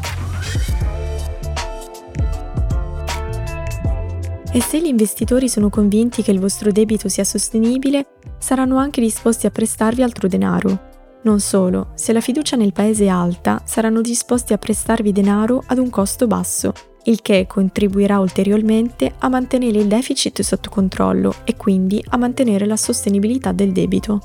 E 4.54 4.60
se 4.60 4.82
gli 4.82 4.86
investitori 4.86 5.48
sono 5.48 5.70
convinti 5.70 6.22
che 6.22 6.30
il 6.30 6.38
vostro 6.38 6.70
debito 6.70 7.08
sia 7.08 7.24
sostenibile, 7.24 8.06
saranno 8.38 8.76
anche 8.76 9.00
disposti 9.00 9.46
a 9.46 9.50
prestarvi 9.50 10.02
altro 10.02 10.28
denaro. 10.28 10.90
Non 11.22 11.40
solo, 11.40 11.92
se 11.94 12.12
la 12.12 12.20
fiducia 12.20 12.56
nel 12.56 12.74
paese 12.74 13.04
è 13.04 13.08
alta, 13.08 13.62
saranno 13.64 14.02
disposti 14.02 14.52
a 14.52 14.58
prestarvi 14.58 15.10
denaro 15.10 15.62
ad 15.68 15.78
un 15.78 15.88
costo 15.88 16.26
basso, 16.26 16.74
il 17.04 17.22
che 17.22 17.46
contribuirà 17.48 18.18
ulteriormente 18.18 19.14
a 19.20 19.28
mantenere 19.30 19.78
il 19.78 19.86
deficit 19.86 20.42
sotto 20.42 20.68
controllo 20.68 21.34
e 21.44 21.56
quindi 21.56 22.04
a 22.10 22.18
mantenere 22.18 22.66
la 22.66 22.76
sostenibilità 22.76 23.52
del 23.52 23.72
debito. 23.72 24.20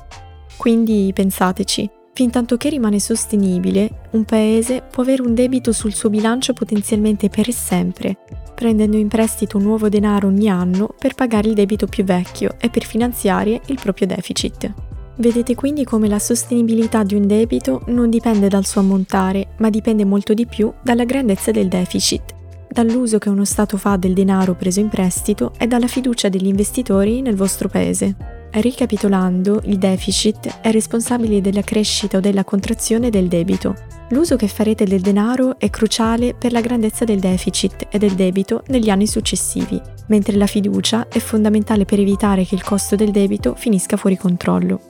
Quindi 0.58 1.10
pensateci, 1.14 1.88
fintanto 2.18 2.56
che 2.56 2.68
rimane 2.68 2.98
sostenibile, 2.98 4.08
un 4.10 4.24
paese 4.24 4.82
può 4.82 5.04
avere 5.04 5.22
un 5.22 5.34
debito 5.34 5.70
sul 5.70 5.94
suo 5.94 6.10
bilancio 6.10 6.52
potenzialmente 6.52 7.28
per 7.28 7.52
sempre, 7.52 8.16
prendendo 8.56 8.96
in 8.96 9.06
prestito 9.06 9.56
nuovo 9.60 9.88
denaro 9.88 10.26
ogni 10.26 10.48
anno 10.48 10.92
per 10.98 11.14
pagare 11.14 11.46
il 11.46 11.54
debito 11.54 11.86
più 11.86 12.02
vecchio 12.02 12.56
e 12.58 12.70
per 12.70 12.84
finanziare 12.84 13.60
il 13.66 13.78
proprio 13.80 14.08
deficit. 14.08 14.74
Vedete 15.18 15.54
quindi 15.54 15.84
come 15.84 16.08
la 16.08 16.18
sostenibilità 16.18 17.04
di 17.04 17.14
un 17.14 17.24
debito 17.24 17.82
non 17.86 18.10
dipende 18.10 18.48
dal 18.48 18.66
suo 18.66 18.80
ammontare, 18.80 19.50
ma 19.58 19.70
dipende 19.70 20.04
molto 20.04 20.34
di 20.34 20.44
più 20.44 20.72
dalla 20.82 21.04
grandezza 21.04 21.52
del 21.52 21.68
deficit, 21.68 22.34
dall'uso 22.68 23.18
che 23.18 23.28
uno 23.28 23.44
Stato 23.44 23.76
fa 23.76 23.94
del 23.94 24.14
denaro 24.14 24.56
preso 24.56 24.80
in 24.80 24.88
prestito 24.88 25.52
e 25.56 25.68
dalla 25.68 25.86
fiducia 25.86 26.28
degli 26.28 26.48
investitori 26.48 27.22
nel 27.22 27.36
vostro 27.36 27.68
paese. 27.68 28.37
Ricapitolando, 28.50 29.60
il 29.64 29.76
deficit 29.76 30.60
è 30.62 30.70
responsabile 30.70 31.40
della 31.40 31.60
crescita 31.60 32.16
o 32.16 32.20
della 32.20 32.44
contrazione 32.44 33.10
del 33.10 33.28
debito. 33.28 33.74
L'uso 34.10 34.36
che 34.36 34.48
farete 34.48 34.84
del 34.84 35.02
denaro 35.02 35.58
è 35.58 35.68
cruciale 35.68 36.34
per 36.34 36.52
la 36.52 36.62
grandezza 36.62 37.04
del 37.04 37.18
deficit 37.18 37.86
e 37.90 37.98
del 37.98 38.14
debito 38.14 38.62
negli 38.68 38.88
anni 38.88 39.06
successivi, 39.06 39.80
mentre 40.06 40.36
la 40.36 40.46
fiducia 40.46 41.08
è 41.08 41.18
fondamentale 41.18 41.84
per 41.84 42.00
evitare 42.00 42.44
che 42.44 42.54
il 42.54 42.64
costo 42.64 42.96
del 42.96 43.10
debito 43.10 43.54
finisca 43.54 43.98
fuori 43.98 44.16
controllo. 44.16 44.80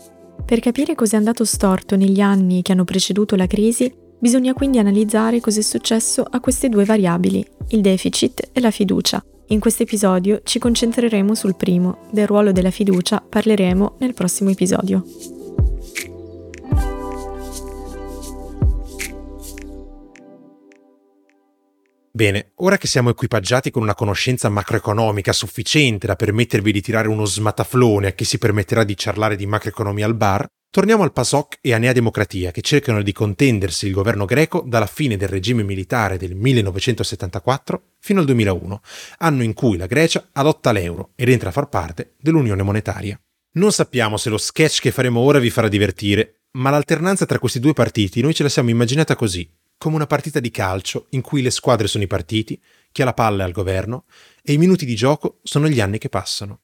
Per 0.44 0.60
capire 0.60 0.94
cosa 0.94 1.16
è 1.16 1.18
andato 1.18 1.44
storto 1.44 1.96
negli 1.96 2.20
anni 2.20 2.62
che 2.62 2.72
hanno 2.72 2.84
preceduto 2.84 3.34
la 3.34 3.48
crisi, 3.48 3.92
bisogna 4.18 4.52
quindi 4.54 4.78
analizzare 4.78 5.40
cosa 5.40 5.58
è 5.58 5.62
successo 5.62 6.24
a 6.28 6.38
queste 6.40 6.68
due 6.68 6.84
variabili, 6.84 7.44
il 7.70 7.80
deficit 7.80 8.50
e 8.52 8.60
la 8.60 8.70
fiducia, 8.70 9.22
in 9.48 9.60
questo 9.60 9.82
episodio 9.82 10.40
ci 10.44 10.58
concentreremo 10.58 11.34
sul 11.34 11.56
primo, 11.56 12.06
del 12.10 12.26
ruolo 12.26 12.52
della 12.52 12.70
fiducia 12.70 13.24
parleremo 13.26 13.96
nel 13.98 14.12
prossimo 14.12 14.50
episodio. 14.50 15.04
Bene, 22.10 22.50
ora 22.56 22.76
che 22.76 22.88
siamo 22.88 23.10
equipaggiati 23.10 23.70
con 23.70 23.82
una 23.82 23.94
conoscenza 23.94 24.48
macroeconomica 24.48 25.32
sufficiente 25.32 26.08
da 26.08 26.16
permettervi 26.16 26.72
di 26.72 26.80
tirare 26.80 27.06
uno 27.06 27.24
smataflone 27.24 28.08
a 28.08 28.10
chi 28.10 28.24
si 28.24 28.38
permetterà 28.38 28.82
di 28.82 28.96
ciarlare 28.96 29.36
di 29.36 29.46
macroeconomia 29.46 30.04
al 30.04 30.16
bar, 30.16 30.44
Torniamo 30.70 31.02
al 31.02 31.14
PASOK 31.14 31.60
e 31.62 31.72
a 31.72 31.78
Nea 31.78 31.94
Democratia 31.94 32.50
che 32.50 32.60
cercano 32.60 33.00
di 33.00 33.12
contendersi 33.12 33.86
il 33.86 33.94
governo 33.94 34.26
greco 34.26 34.62
dalla 34.66 34.86
fine 34.86 35.16
del 35.16 35.28
regime 35.28 35.62
militare 35.62 36.18
del 36.18 36.34
1974 36.34 37.94
fino 37.98 38.20
al 38.20 38.26
2001, 38.26 38.82
anno 39.18 39.42
in 39.42 39.54
cui 39.54 39.78
la 39.78 39.86
Grecia 39.86 40.28
adotta 40.32 40.70
l'euro 40.70 41.12
ed 41.16 41.30
entra 41.30 41.48
a 41.48 41.52
far 41.52 41.70
parte 41.70 42.16
dell'Unione 42.20 42.62
Monetaria. 42.62 43.18
Non 43.52 43.72
sappiamo 43.72 44.18
se 44.18 44.28
lo 44.28 44.36
sketch 44.36 44.82
che 44.82 44.90
faremo 44.90 45.20
ora 45.20 45.38
vi 45.38 45.48
farà 45.48 45.68
divertire, 45.68 46.42
ma 46.52 46.68
l'alternanza 46.68 47.24
tra 47.24 47.38
questi 47.38 47.60
due 47.60 47.72
partiti 47.72 48.20
noi 48.20 48.34
ce 48.34 48.42
la 48.42 48.50
siamo 48.50 48.68
immaginata 48.68 49.16
così, 49.16 49.50
come 49.78 49.96
una 49.96 50.06
partita 50.06 50.38
di 50.38 50.50
calcio 50.50 51.06
in 51.10 51.22
cui 51.22 51.40
le 51.40 51.50
squadre 51.50 51.88
sono 51.88 52.04
i 52.04 52.08
partiti, 52.08 52.60
chi 52.92 53.00
ha 53.00 53.06
la 53.06 53.14
palla 53.14 53.42
è 53.42 53.46
al 53.46 53.52
governo 53.52 54.04
e 54.42 54.52
i 54.52 54.58
minuti 54.58 54.84
di 54.84 54.94
gioco 54.94 55.40
sono 55.44 55.66
gli 55.66 55.80
anni 55.80 55.96
che 55.96 56.10
passano. 56.10 56.60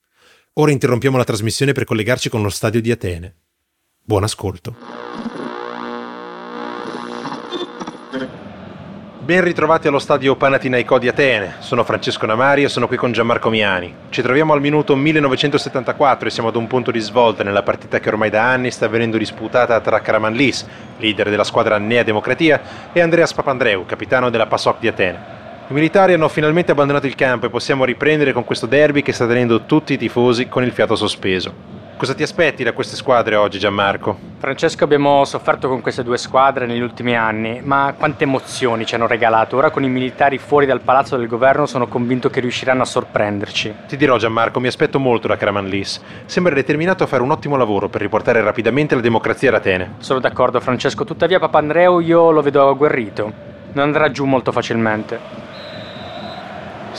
Ora 0.54 0.72
interrompiamo 0.72 1.16
la 1.16 1.24
trasmissione 1.24 1.72
per 1.72 1.84
collegarci 1.84 2.28
con 2.28 2.42
lo 2.42 2.50
stadio 2.50 2.82
di 2.82 2.90
Atene. 2.90 3.36
Buon 4.06 4.24
ascolto. 4.24 4.74
Ben 9.20 9.42
ritrovati 9.42 9.88
allo 9.88 9.98
stadio 9.98 10.36
Panathinaikos 10.36 10.98
di 10.98 11.08
Atene. 11.08 11.54
Sono 11.60 11.84
Francesco 11.84 12.26
Namari 12.26 12.64
e 12.64 12.68
sono 12.68 12.86
qui 12.86 12.98
con 12.98 13.12
Gianmarco 13.12 13.48
Miani. 13.48 13.94
Ci 14.10 14.20
troviamo 14.20 14.52
al 14.52 14.60
minuto 14.60 14.94
1974 14.94 16.28
e 16.28 16.30
siamo 16.30 16.50
ad 16.50 16.56
un 16.56 16.66
punto 16.66 16.90
di 16.90 17.00
svolta 17.00 17.44
nella 17.44 17.62
partita 17.62 17.98
che 17.98 18.10
ormai 18.10 18.28
da 18.28 18.46
anni 18.46 18.70
sta 18.70 18.88
venendo 18.88 19.16
disputata 19.16 19.80
tra 19.80 20.02
Karamanlis, 20.02 20.66
leader 20.98 21.30
della 21.30 21.42
squadra 21.42 21.78
Nea 21.78 22.02
Democratia, 22.02 22.90
e 22.92 23.00
Andreas 23.00 23.32
Papandreou, 23.32 23.86
capitano 23.86 24.28
della 24.28 24.46
PASOK 24.46 24.80
di 24.80 24.88
Atene. 24.88 25.18
I 25.68 25.72
militari 25.72 26.12
hanno 26.12 26.28
finalmente 26.28 26.72
abbandonato 26.72 27.06
il 27.06 27.14
campo 27.14 27.46
e 27.46 27.48
possiamo 27.48 27.86
riprendere 27.86 28.34
con 28.34 28.44
questo 28.44 28.66
derby 28.66 29.00
che 29.00 29.12
sta 29.12 29.26
tenendo 29.26 29.62
tutti 29.62 29.94
i 29.94 29.98
tifosi 29.98 30.46
con 30.46 30.62
il 30.62 30.72
fiato 30.72 30.94
sospeso. 30.94 31.73
Cosa 31.96 32.12
ti 32.12 32.24
aspetti 32.24 32.64
da 32.64 32.72
queste 32.72 32.96
squadre 32.96 33.37
oggi, 33.37 33.61
Gianmarco? 33.61 34.18
Francesco, 34.38 34.83
abbiamo 34.83 35.24
sofferto 35.24 35.68
con 35.68 35.80
queste 35.80 36.02
due 36.02 36.18
squadre 36.18 36.66
negli 36.66 36.80
ultimi 36.80 37.16
anni, 37.16 37.61
ma 37.62 37.94
quante 37.96 38.24
emozioni 38.24 38.85
ci 38.85 38.96
hanno 38.96 39.07
regalato. 39.07 39.57
Ora 39.57 39.70
con 39.70 39.85
i 39.85 39.88
militari 39.88 40.37
fuori 40.38 40.66
dal 40.66 40.80
palazzo 40.80 41.16
del 41.16 41.28
governo 41.28 41.66
sono 41.66 41.87
convinto 41.87 42.28
che 42.28 42.40
riusciranno 42.40 42.83
a 42.83 42.85
sorprenderci. 42.85 43.74
Ti 43.87 43.96
dirò, 43.96 44.18
Gianmarco, 44.18 44.59
mi 44.59 44.66
aspetto 44.66 44.98
molto 44.98 45.28
da 45.28 45.37
Karamanlis. 45.37 46.00
Sembra 46.26 46.52
determinato 46.52 47.04
a 47.04 47.07
fare 47.07 47.22
un 47.22 47.30
ottimo 47.30 47.57
lavoro 47.57 47.88
per 47.88 48.00
riportare 48.00 48.42
rapidamente 48.42 48.96
la 48.96 49.00
democrazia 49.00 49.50
ad 49.50 49.54
Atene. 49.54 49.94
Sono 49.98 50.18
d'accordo, 50.18 50.61
Francesco, 50.61 51.04
tuttavia 51.04 51.38
Papandreou 51.38 52.00
io 52.00 52.33
lo 52.33 52.42
vedo 52.42 52.68
agguerrito. 52.68 53.33
Non 53.72 53.85
andrà 53.85 54.11
giù 54.11 54.24
molto 54.24 54.50
facilmente. 54.50 55.43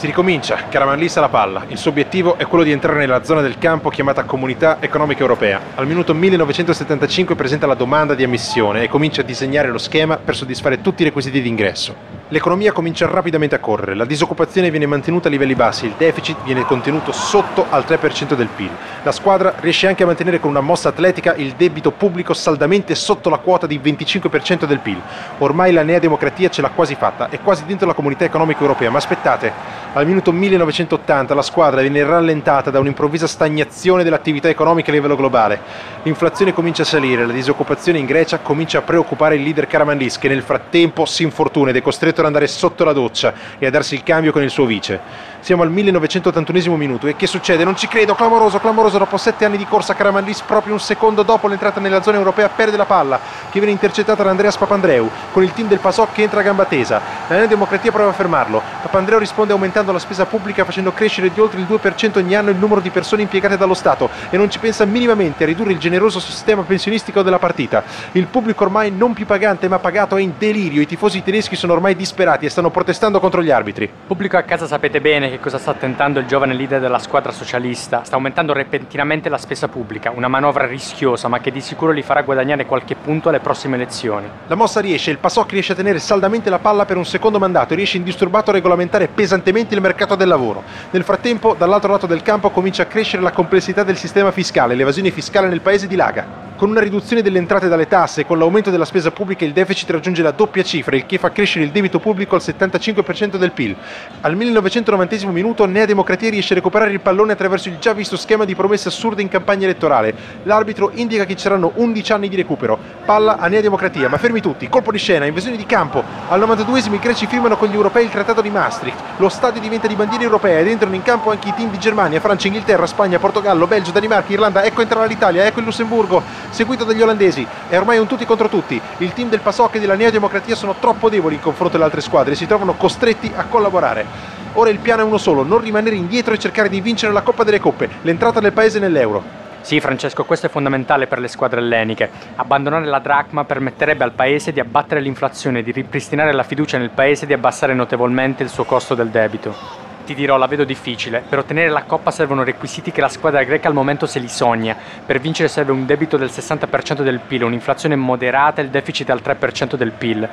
Si 0.06 0.12
ricomincia, 0.12 0.68
Karamanlis 0.70 1.18
alla 1.18 1.30
palla. 1.30 1.66
Il 1.68 1.80
suo 1.80 1.90
obiettivo 1.90 2.38
è 2.38 2.46
quello 2.46 2.64
di 2.64 2.70
entrare 2.70 3.00
nella 3.00 3.24
zona 3.24 3.42
del 3.42 3.58
campo 3.58 3.90
chiamata 3.90 4.24
Comunità 4.24 4.78
Economica 4.80 5.22
Europea. 5.22 5.60
Al 5.74 5.88
minuto 5.88 6.14
1975 6.14 7.34
presenta 7.34 7.66
la 7.66 7.74
domanda 7.74 8.14
di 8.14 8.24
ammissione 8.24 8.84
e 8.84 8.88
comincia 8.88 9.22
a 9.22 9.24
disegnare 9.24 9.70
lo 9.70 9.80
schema 9.80 10.18
per 10.18 10.36
soddisfare 10.36 10.80
tutti 10.80 11.02
i 11.02 11.06
requisiti 11.06 11.42
di 11.42 11.50
ingresso. 11.50 12.15
L'economia 12.30 12.72
comincia 12.72 13.06
rapidamente 13.06 13.54
a 13.54 13.60
correre, 13.60 13.94
la 13.94 14.04
disoccupazione 14.04 14.72
viene 14.72 14.88
mantenuta 14.88 15.28
a 15.28 15.32
livelli 15.32 15.54
bassi, 15.54 15.86
il 15.86 15.94
deficit 15.96 16.42
viene 16.44 16.66
contenuto 16.66 17.12
sotto 17.12 17.68
al 17.70 17.86
3% 17.88 18.34
del 18.34 18.48
PIL. 18.48 18.72
La 19.04 19.12
squadra 19.12 19.54
riesce 19.60 19.86
anche 19.86 20.02
a 20.02 20.08
mantenere 20.08 20.40
con 20.40 20.50
una 20.50 20.60
mossa 20.60 20.90
atletica 20.90 21.36
il 21.36 21.54
debito 21.54 21.92
pubblico 21.92 22.34
saldamente 22.34 22.96
sotto 22.96 23.30
la 23.30 23.38
quota 23.38 23.68
di 23.68 23.78
25% 23.78 24.66
del 24.66 24.80
PIL. 24.80 25.00
Ormai 25.38 25.72
la 25.72 25.84
nea 25.84 26.00
democrazia 26.00 26.50
ce 26.50 26.64
l'ha 26.64 26.72
quasi 26.72 26.96
fatta, 26.96 27.30
è 27.30 27.40
quasi 27.42 27.64
dentro 27.66 27.86
la 27.86 27.94
comunità 27.94 28.26
economica 28.26 28.62
europea, 28.62 28.90
ma 28.90 28.98
aspettate, 28.98 29.54
al 29.94 30.08
minuto 30.08 30.32
1980 30.32 31.36
la 31.36 31.44
squadra 31.44 31.82
viene 31.82 32.04
rallentata 32.04 32.72
da 32.72 32.80
un'improvvisa 32.80 33.28
stagnazione 33.28 34.04
dell'attività 34.04 34.50
economica 34.50 34.90
a 34.90 34.94
livello 34.96 35.16
globale. 35.16 35.62
L'inflazione 36.02 36.54
comincia 36.54 36.82
a 36.82 36.86
salire, 36.86 37.24
la 37.28 37.34
disoccupazione 37.34 38.00
in 38.00 38.08
Grecia 38.08 38.40
comincia 38.40 38.80
a 38.80 38.82
preoccupare 38.82 39.36
il 39.36 39.44
leader 39.44 39.68
Karamanlis 39.68 40.18
che 40.18 40.28
nel 40.28 40.42
frattempo 40.42 41.06
si 41.06 41.22
infortuna 41.22 41.70
ed 41.70 41.76
è 41.76 41.82
costretto 41.84 42.14
ad 42.22 42.28
andare 42.28 42.48
sotto 42.48 42.84
la 42.84 42.94
doccia 42.94 43.34
e 43.58 43.66
a 43.66 43.70
darsi 43.70 43.96
il 43.96 44.04
cambio 44.04 44.32
con 44.32 44.44
il 44.44 44.50
suo 44.50 44.66
vice. 44.66 45.34
Siamo 45.46 45.62
al 45.62 45.70
1981 45.70 46.76
minuto 46.76 47.06
e 47.06 47.16
che 47.16 47.28
succede? 47.28 47.64
Non 47.64 47.76
ci 47.76 47.88
credo, 47.88 48.16
clamoroso, 48.16 48.58
clamoroso, 48.58 48.98
dopo 48.98 49.16
sette 49.16 49.46
anni 49.46 49.58
di 49.58 49.66
corsa 49.68 49.94
Karamanlis 49.94 50.42
proprio 50.42 50.74
un 50.74 50.80
secondo 50.80 51.22
dopo 51.22 51.48
l'entrata 51.48 51.80
nella 51.80 52.02
zona 52.02 52.18
europea 52.18 52.50
perde 52.50 52.78
la 52.78 52.86
palla 52.86 53.20
che 53.52 53.60
viene 53.60 53.70
intercettata 53.70 54.24
da 54.24 54.32
Andreas 54.32 54.58
Papandreou 54.58 55.08
con 55.32 55.44
il 55.44 55.54
team 55.54 55.68
del 55.68 55.78
Pasok 55.78 56.14
che 56.14 56.24
entra 56.24 56.40
a 56.40 56.44
gamba 56.44 56.66
tesa. 56.66 57.00
La 57.28 57.36
Nea 57.36 57.46
Democratia 57.46 57.92
prova 57.92 58.10
a 58.10 58.14
fermarlo. 58.14 58.60
Papandreou 58.82 59.20
risponde 59.20 59.54
aumentando 59.54 59.92
la 59.92 60.00
spesa 60.00 60.26
pubblica 60.26 60.66
facendo 60.66 60.92
crescere 60.94 61.32
di 61.32 61.40
oltre 61.40 61.60
il 61.60 61.68
2% 61.70 62.18
ogni 62.18 62.34
anno 62.34 62.50
il 62.50 62.58
numero 62.58 62.82
di 62.82 62.90
persone 62.90 63.22
impiegate 63.22 63.56
dallo 63.56 63.76
Stato 63.76 64.10
e 64.32 64.38
non 64.38 64.50
ci 64.50 64.58
pensa 64.58 64.84
minimamente 64.86 65.44
a 65.44 65.46
ridurre 65.46 65.74
il 65.74 65.78
generoso 65.78 66.20
sistema 66.20 66.64
pensionistico 66.64 67.22
della 67.22 67.38
partita. 67.38 67.84
Il 68.14 68.26
pubblico 68.26 68.64
ormai 68.64 68.90
non 68.90 69.14
più 69.14 69.28
pagante 69.28 69.68
ma 69.68 69.78
pagato 69.78 70.18
è 70.18 70.22
in 70.22 70.34
delirio, 70.40 70.82
i 70.82 70.88
tifosi 70.88 71.22
tedeschi 71.22 71.56
sono 71.56 71.74
ormai 71.74 71.96
disperati 71.96 72.48
e 72.48 72.50
stanno 72.50 72.72
protestando 72.72 73.20
contro 73.20 73.44
gli 73.44 73.52
arbitri. 73.52 73.88
Pubblico 74.08 74.38
a 74.38 74.42
casa 74.42 74.66
sapete 74.66 75.00
bene 75.00 75.34
che 75.35 75.35
cosa 75.40 75.58
sta 75.58 75.74
tentando 75.74 76.20
il 76.20 76.26
giovane 76.26 76.54
leader 76.54 76.80
della 76.80 77.00
squadra 77.00 77.32
socialista. 77.32 78.04
Sta 78.04 78.16
aumentando 78.16 78.54
repentinamente 78.54 79.30
la 79.30 79.38
spesa 79.38 79.68
pubblica, 79.68 80.12
una 80.12 80.28
manovra 80.28 80.66
rischiosa 80.66 81.28
ma 81.28 81.40
che 81.40 81.52
di 81.52 81.62
sicuro 81.62 81.94
gli 81.94 82.02
farà 82.02 82.22
guadagnare 82.22 82.66
qualche 82.66 82.96
punto 82.96 83.30
alle 83.30 83.40
prossime 83.40 83.76
elezioni. 83.76 84.28
La 84.48 84.56
mossa 84.56 84.80
riesce, 84.80 85.12
il 85.12 85.18
Pasok 85.18 85.52
riesce 85.52 85.74
a 85.74 85.76
tenere 85.76 86.00
saldamente 86.00 86.50
la 86.50 86.60
palla 86.60 86.86
per 86.86 86.98
un 86.98 87.06
secondo 87.06 87.40
mandato 87.40 87.74
e 87.74 87.76
riesce 87.76 87.98
indisturbato 87.98 88.50
a 88.50 88.54
regolamentare 88.54 89.08
pesantemente 89.08 89.76
il 89.76 89.82
mercato 89.82 90.16
del 90.16 90.28
lavoro. 90.28 90.64
Nel 90.92 91.04
frattempo, 91.04 91.56
dall'altro 91.58 91.92
lato 91.92 92.08
del 92.08 92.22
campo 92.22 92.50
comincia 92.50 92.84
a 92.84 92.88
crescere 92.88 93.22
la 93.22 93.32
complessità 93.32 93.84
del 93.84 93.98
sistema 93.98 94.32
fiscale, 94.32 94.76
l'evasione 94.76 95.12
fiscale 95.12 95.48
nel 95.48 95.62
paese 95.62 95.88
dilaga. 95.88 96.44
Con 96.58 96.70
una 96.70 96.80
riduzione 96.80 97.22
delle 97.22 97.38
entrate 97.38 97.68
dalle 97.68 97.86
tasse 97.86 98.22
e 98.22 98.26
con 98.26 98.38
l'aumento 98.38 98.70
della 98.70 98.86
spesa 98.86 99.12
pubblica 99.12 99.44
il 99.44 99.52
deficit 99.52 99.90
raggiunge 99.90 100.22
la 100.22 100.32
doppia 100.32 100.64
cifra, 100.64 100.96
il 100.96 101.06
che 101.06 101.18
fa 101.18 101.30
crescere 101.30 101.66
il 101.66 101.72
debito 101.72 102.00
pubblico 102.00 102.36
al 102.36 102.42
75% 102.42 103.36
del 103.36 103.52
PIL. 103.52 103.76
Al 104.22 104.38
1990 104.38 105.28
minuto 105.32 105.66
Nea 105.66 105.84
Democratia 105.84 106.30
riesce 106.30 106.54
a 106.54 106.56
recuperare 106.56 106.92
il 106.92 107.02
pallone 107.02 107.34
attraverso 107.34 107.68
il 107.68 107.78
già 107.78 107.92
visto 107.92 108.16
schema 108.16 108.46
di 108.46 108.56
promesse 108.56 108.88
assurde 108.88 109.22
in 109.22 109.28
campagna 109.28 109.66
elettorale. 109.66 110.16
L'arbitro 110.44 110.92
indica 110.94 111.26
che 111.26 111.36
ci 111.36 111.42
saranno 111.42 111.74
11 111.76 112.14
anni 112.14 112.30
di 112.30 112.38
recupero. 112.38 112.80
Palla 113.04 113.36
a 113.36 113.48
Nea 113.48 113.60
Democratia, 113.60 114.08
ma 114.08 114.18
fermi 114.18 114.40
tutti, 114.40 114.70
colpo 114.70 114.94
di 114.94 114.98
scena, 114.98 115.26
invasione 115.26 115.58
di 115.58 115.66
campo. 115.66 116.06
Al 116.30 116.40
92esimo 116.40 116.94
i 116.94 117.00
greci 117.00 117.28
firmano 117.28 117.58
con 117.58 117.68
gli 117.68 117.76
europei 117.76 118.06
il 118.06 118.12
trattato 118.12 118.40
di 118.40 118.50
Maastricht. 118.50 118.98
Lo 119.18 119.28
stadio 119.28 119.60
diventa 119.60 119.88
di 119.88 119.96
bandiera 119.96 120.24
europea 120.24 120.60
ed 120.60 120.70
entrano 120.70 120.96
in 120.96 121.04
campo 121.04 121.32
anche 121.32 121.50
i 121.50 121.54
team 121.54 121.70
di 121.70 121.80
Germania, 121.80 122.22
Francia, 122.22 122.48
Inghilterra, 122.48 122.88
Spagna, 122.88 123.20
Portogallo, 123.20 123.68
Belgio, 123.68 123.92
Danimarca, 123.92 124.32
Irlanda. 124.32 124.64
Ecco 124.64 124.82
entrare 124.82 125.10
l'Italia, 125.10 125.46
ecco 125.46 125.60
il 125.60 125.66
Lussemburgo 125.66 126.45
seguito 126.56 126.86
dagli 126.86 127.02
olandesi. 127.02 127.46
È 127.68 127.78
ormai 127.78 127.98
un 127.98 128.08
tutti 128.08 128.26
contro 128.26 128.48
tutti. 128.48 128.80
Il 129.00 129.12
team 129.12 129.28
del 129.28 129.42
Pasok 129.42 129.76
e 129.76 129.80
della 129.82 129.96
Nea 129.96 130.10
Democratia 130.10 130.56
sono 130.56 130.76
troppo 130.80 131.10
deboli 131.10 131.36
in 131.36 131.42
confronto 131.42 131.76
alle 131.76 131.84
altre 131.84 132.00
squadre 132.00 132.32
e 132.32 132.36
si 132.36 132.48
trovano 132.48 132.76
costretti 132.76 133.30
a 133.36 133.44
collaborare. 133.44 134.06
Ora 134.54 134.70
il 134.70 134.80
piano 134.80 135.02
è 135.02 135.06
uno 135.06 135.18
solo, 135.18 135.44
non 135.44 135.60
rimanere 135.60 135.98
indietro 135.98 136.34
e 136.34 136.40
cercare 136.40 136.70
di 136.70 136.80
vincere 136.80 137.12
la 137.12 137.24
Coppa 137.24 137.44
delle 137.44 137.60
Coppe, 137.60 137.90
l'entrata 138.04 138.40
del 138.40 138.54
paese 138.54 138.80
nell'Euro. 138.80 139.44
Sì, 139.60 139.82
Francesco, 139.82 140.24
questo 140.24 140.46
è 140.46 140.50
fondamentale 140.50 141.08
per 141.08 141.20
le 141.20 141.28
squadre 141.28 141.60
elleniche. 141.60 142.10
Abbandonare 142.38 142.86
la 142.86 143.00
dracma 143.00 143.44
permetterebbe 143.44 144.06
al 144.06 144.14
paese 144.14 144.54
di 144.54 144.62
abbattere 144.62 145.02
l'inflazione, 145.02 145.62
di 145.62 145.74
ripristinare 145.74 146.32
la 146.32 146.44
fiducia 146.44 146.78
nel 146.78 146.92
paese 146.92 147.26
e 147.26 147.28
di 147.28 147.34
abbassare 147.34 147.74
notevolmente 147.74 148.44
il 148.44 148.50
suo 148.50 148.64
costo 148.64 148.96
del 148.96 149.10
debito 149.10 149.85
ti 150.06 150.16
dirò, 150.16 150.38
la 150.38 150.48
vedo 150.48 150.64
difficile. 150.64 151.22
Per 151.28 151.40
ottenere 151.40 151.70
la 151.70 151.84
coppa 151.84 152.12
servono 152.12 152.44
requisiti 152.44 152.92
che 152.92 153.02
la 153.02 153.10
squadra 153.10 153.44
greca 153.44 153.68
al 153.68 153.74
momento 153.74 154.06
se 154.06 154.20
li 154.20 154.30
sogna. 154.30 154.78
Per 155.06 155.20
vincere 155.20 155.50
serve 155.50 155.74
un 155.74 155.86
debito 155.86 156.16
del 156.16 156.30
60% 156.30 157.02
del 157.02 157.20
PIL, 157.20 157.44
un'inflazione 157.44 157.98
moderata 157.98 158.62
e 158.62 158.64
il 158.64 158.70
deficit 158.70 159.10
al 159.10 159.22
3% 159.22 159.76
del 159.76 159.92
PIL. 159.92 160.30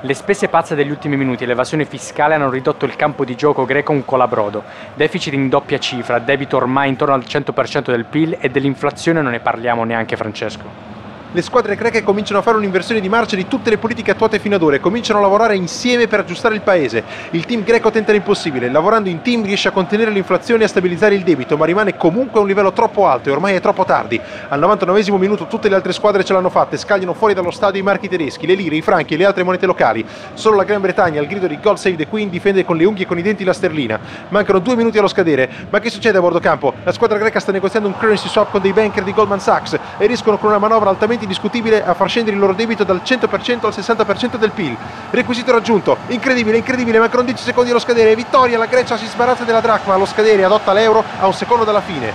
Le 0.00 0.14
spese 0.14 0.48
pazze 0.48 0.74
degli 0.74 0.90
ultimi 0.90 1.18
minuti 1.18 1.44
e 1.44 1.46
l'evasione 1.46 1.84
fiscale 1.84 2.34
hanno 2.34 2.48
ridotto 2.48 2.86
il 2.86 2.96
campo 2.96 3.26
di 3.26 3.34
gioco 3.34 3.66
greco 3.66 3.92
un 3.92 4.06
colabrodo. 4.06 4.62
Deficit 4.94 5.34
in 5.34 5.50
doppia 5.50 5.78
cifra, 5.78 6.18
debito 6.18 6.56
ormai 6.56 6.88
intorno 6.88 7.12
al 7.12 7.24
100% 7.26 7.90
del 7.90 8.06
PIL 8.06 8.38
e 8.40 8.48
dell'inflazione 8.48 9.20
non 9.20 9.32
ne 9.32 9.40
parliamo 9.40 9.84
neanche 9.84 10.16
Francesco 10.16 10.95
le 11.36 11.42
squadre 11.42 11.76
greche 11.76 12.02
cominciano 12.02 12.38
a 12.38 12.42
fare 12.42 12.56
un'inversione 12.56 12.98
di 12.98 13.10
marcia 13.10 13.36
di 13.36 13.46
tutte 13.46 13.68
le 13.68 13.76
politiche 13.76 14.10
attuate 14.10 14.38
fino 14.38 14.54
ad 14.54 14.62
ora 14.62 14.76
e 14.76 14.80
cominciano 14.80 15.18
a 15.18 15.22
lavorare 15.22 15.54
insieme 15.54 16.06
per 16.06 16.20
aggiustare 16.20 16.54
il 16.54 16.62
paese. 16.62 17.04
Il 17.32 17.44
team 17.44 17.62
greco 17.62 17.90
tenta 17.90 18.12
l'impossibile, 18.12 18.70
lavorando 18.70 19.10
in 19.10 19.20
team 19.20 19.44
riesce 19.44 19.68
a 19.68 19.70
contenere 19.70 20.10
l'inflazione 20.10 20.62
e 20.62 20.64
a 20.64 20.68
stabilizzare 20.68 21.14
il 21.14 21.24
debito, 21.24 21.58
ma 21.58 21.66
rimane 21.66 21.98
comunque 21.98 22.38
a 22.38 22.40
un 22.40 22.48
livello 22.48 22.72
troppo 22.72 23.06
alto 23.06 23.28
e 23.28 23.32
ormai 23.32 23.54
è 23.54 23.60
troppo 23.60 23.84
tardi. 23.84 24.18
Al 24.48 24.58
99 24.58 25.18
minuto 25.18 25.46
tutte 25.46 25.68
le 25.68 25.74
altre 25.74 25.92
squadre 25.92 26.24
ce 26.24 26.32
l'hanno 26.32 26.48
fatta 26.48 26.74
e 26.74 26.78
scagliano 26.78 27.12
fuori 27.12 27.34
dallo 27.34 27.50
stadio 27.50 27.82
i 27.82 27.84
marchi 27.84 28.08
tedeschi, 28.08 28.46
le 28.46 28.54
lire, 28.54 28.76
i 28.76 28.80
franchi 28.80 29.12
e 29.12 29.18
le 29.18 29.26
altre 29.26 29.42
monete 29.42 29.66
locali. 29.66 30.06
Solo 30.32 30.56
la 30.56 30.64
Gran 30.64 30.80
Bretagna 30.80 31.20
al 31.20 31.26
grido 31.26 31.46
di 31.46 31.58
God 31.60 31.76
Save 31.76 31.96
the 31.96 32.06
Queen 32.06 32.30
difende 32.30 32.64
con 32.64 32.78
le 32.78 32.86
unghie 32.86 33.04
e 33.04 33.06
con 33.06 33.18
i 33.18 33.22
denti 33.22 33.44
la 33.44 33.52
sterlina. 33.52 34.00
Mancano 34.30 34.58
due 34.58 34.74
minuti 34.74 34.96
allo 34.96 35.06
scadere, 35.06 35.50
ma 35.68 35.80
che 35.80 35.90
succede 35.90 36.16
a 36.16 36.22
bordo 36.22 36.40
campo? 36.40 36.72
La 36.82 36.92
squadra 36.92 37.18
greca 37.18 37.40
sta 37.40 37.52
negoziando 37.52 37.88
un 37.88 37.94
currency 37.98 38.28
swap 38.28 38.50
con 38.50 38.62
dei 38.62 38.72
banker 38.72 39.04
di 39.04 39.12
Goldman 39.12 39.38
Sachs 39.40 39.78
e 39.98 40.06
riescono 40.06 40.38
con 40.38 40.48
una 40.48 40.58
manovra 40.58 40.88
altamente 40.88 41.24
discutibile 41.26 41.84
a 41.84 41.94
far 41.94 42.08
scendere 42.08 42.36
il 42.36 42.40
loro 42.40 42.54
debito 42.54 42.84
dal 42.84 43.02
100% 43.04 43.66
al 43.66 43.72
60% 43.72 44.36
del 44.36 44.50
PIL. 44.50 44.76
Requisito 45.10 45.52
raggiunto, 45.52 45.96
incredibile, 46.08 46.56
incredibile, 46.56 46.98
mancano 46.98 47.22
10 47.22 47.42
secondi 47.42 47.70
allo 47.70 47.78
scadere, 47.78 48.14
vittoria, 48.14 48.58
la 48.58 48.66
Grecia 48.66 48.96
si 48.96 49.06
sbarazza 49.06 49.44
della 49.44 49.60
dracma, 49.60 49.94
allo 49.94 50.06
scadere 50.06 50.44
adotta 50.44 50.72
l'euro 50.72 51.04
a 51.18 51.26
un 51.26 51.34
secondo 51.34 51.64
dalla 51.64 51.80
fine. 51.80 52.12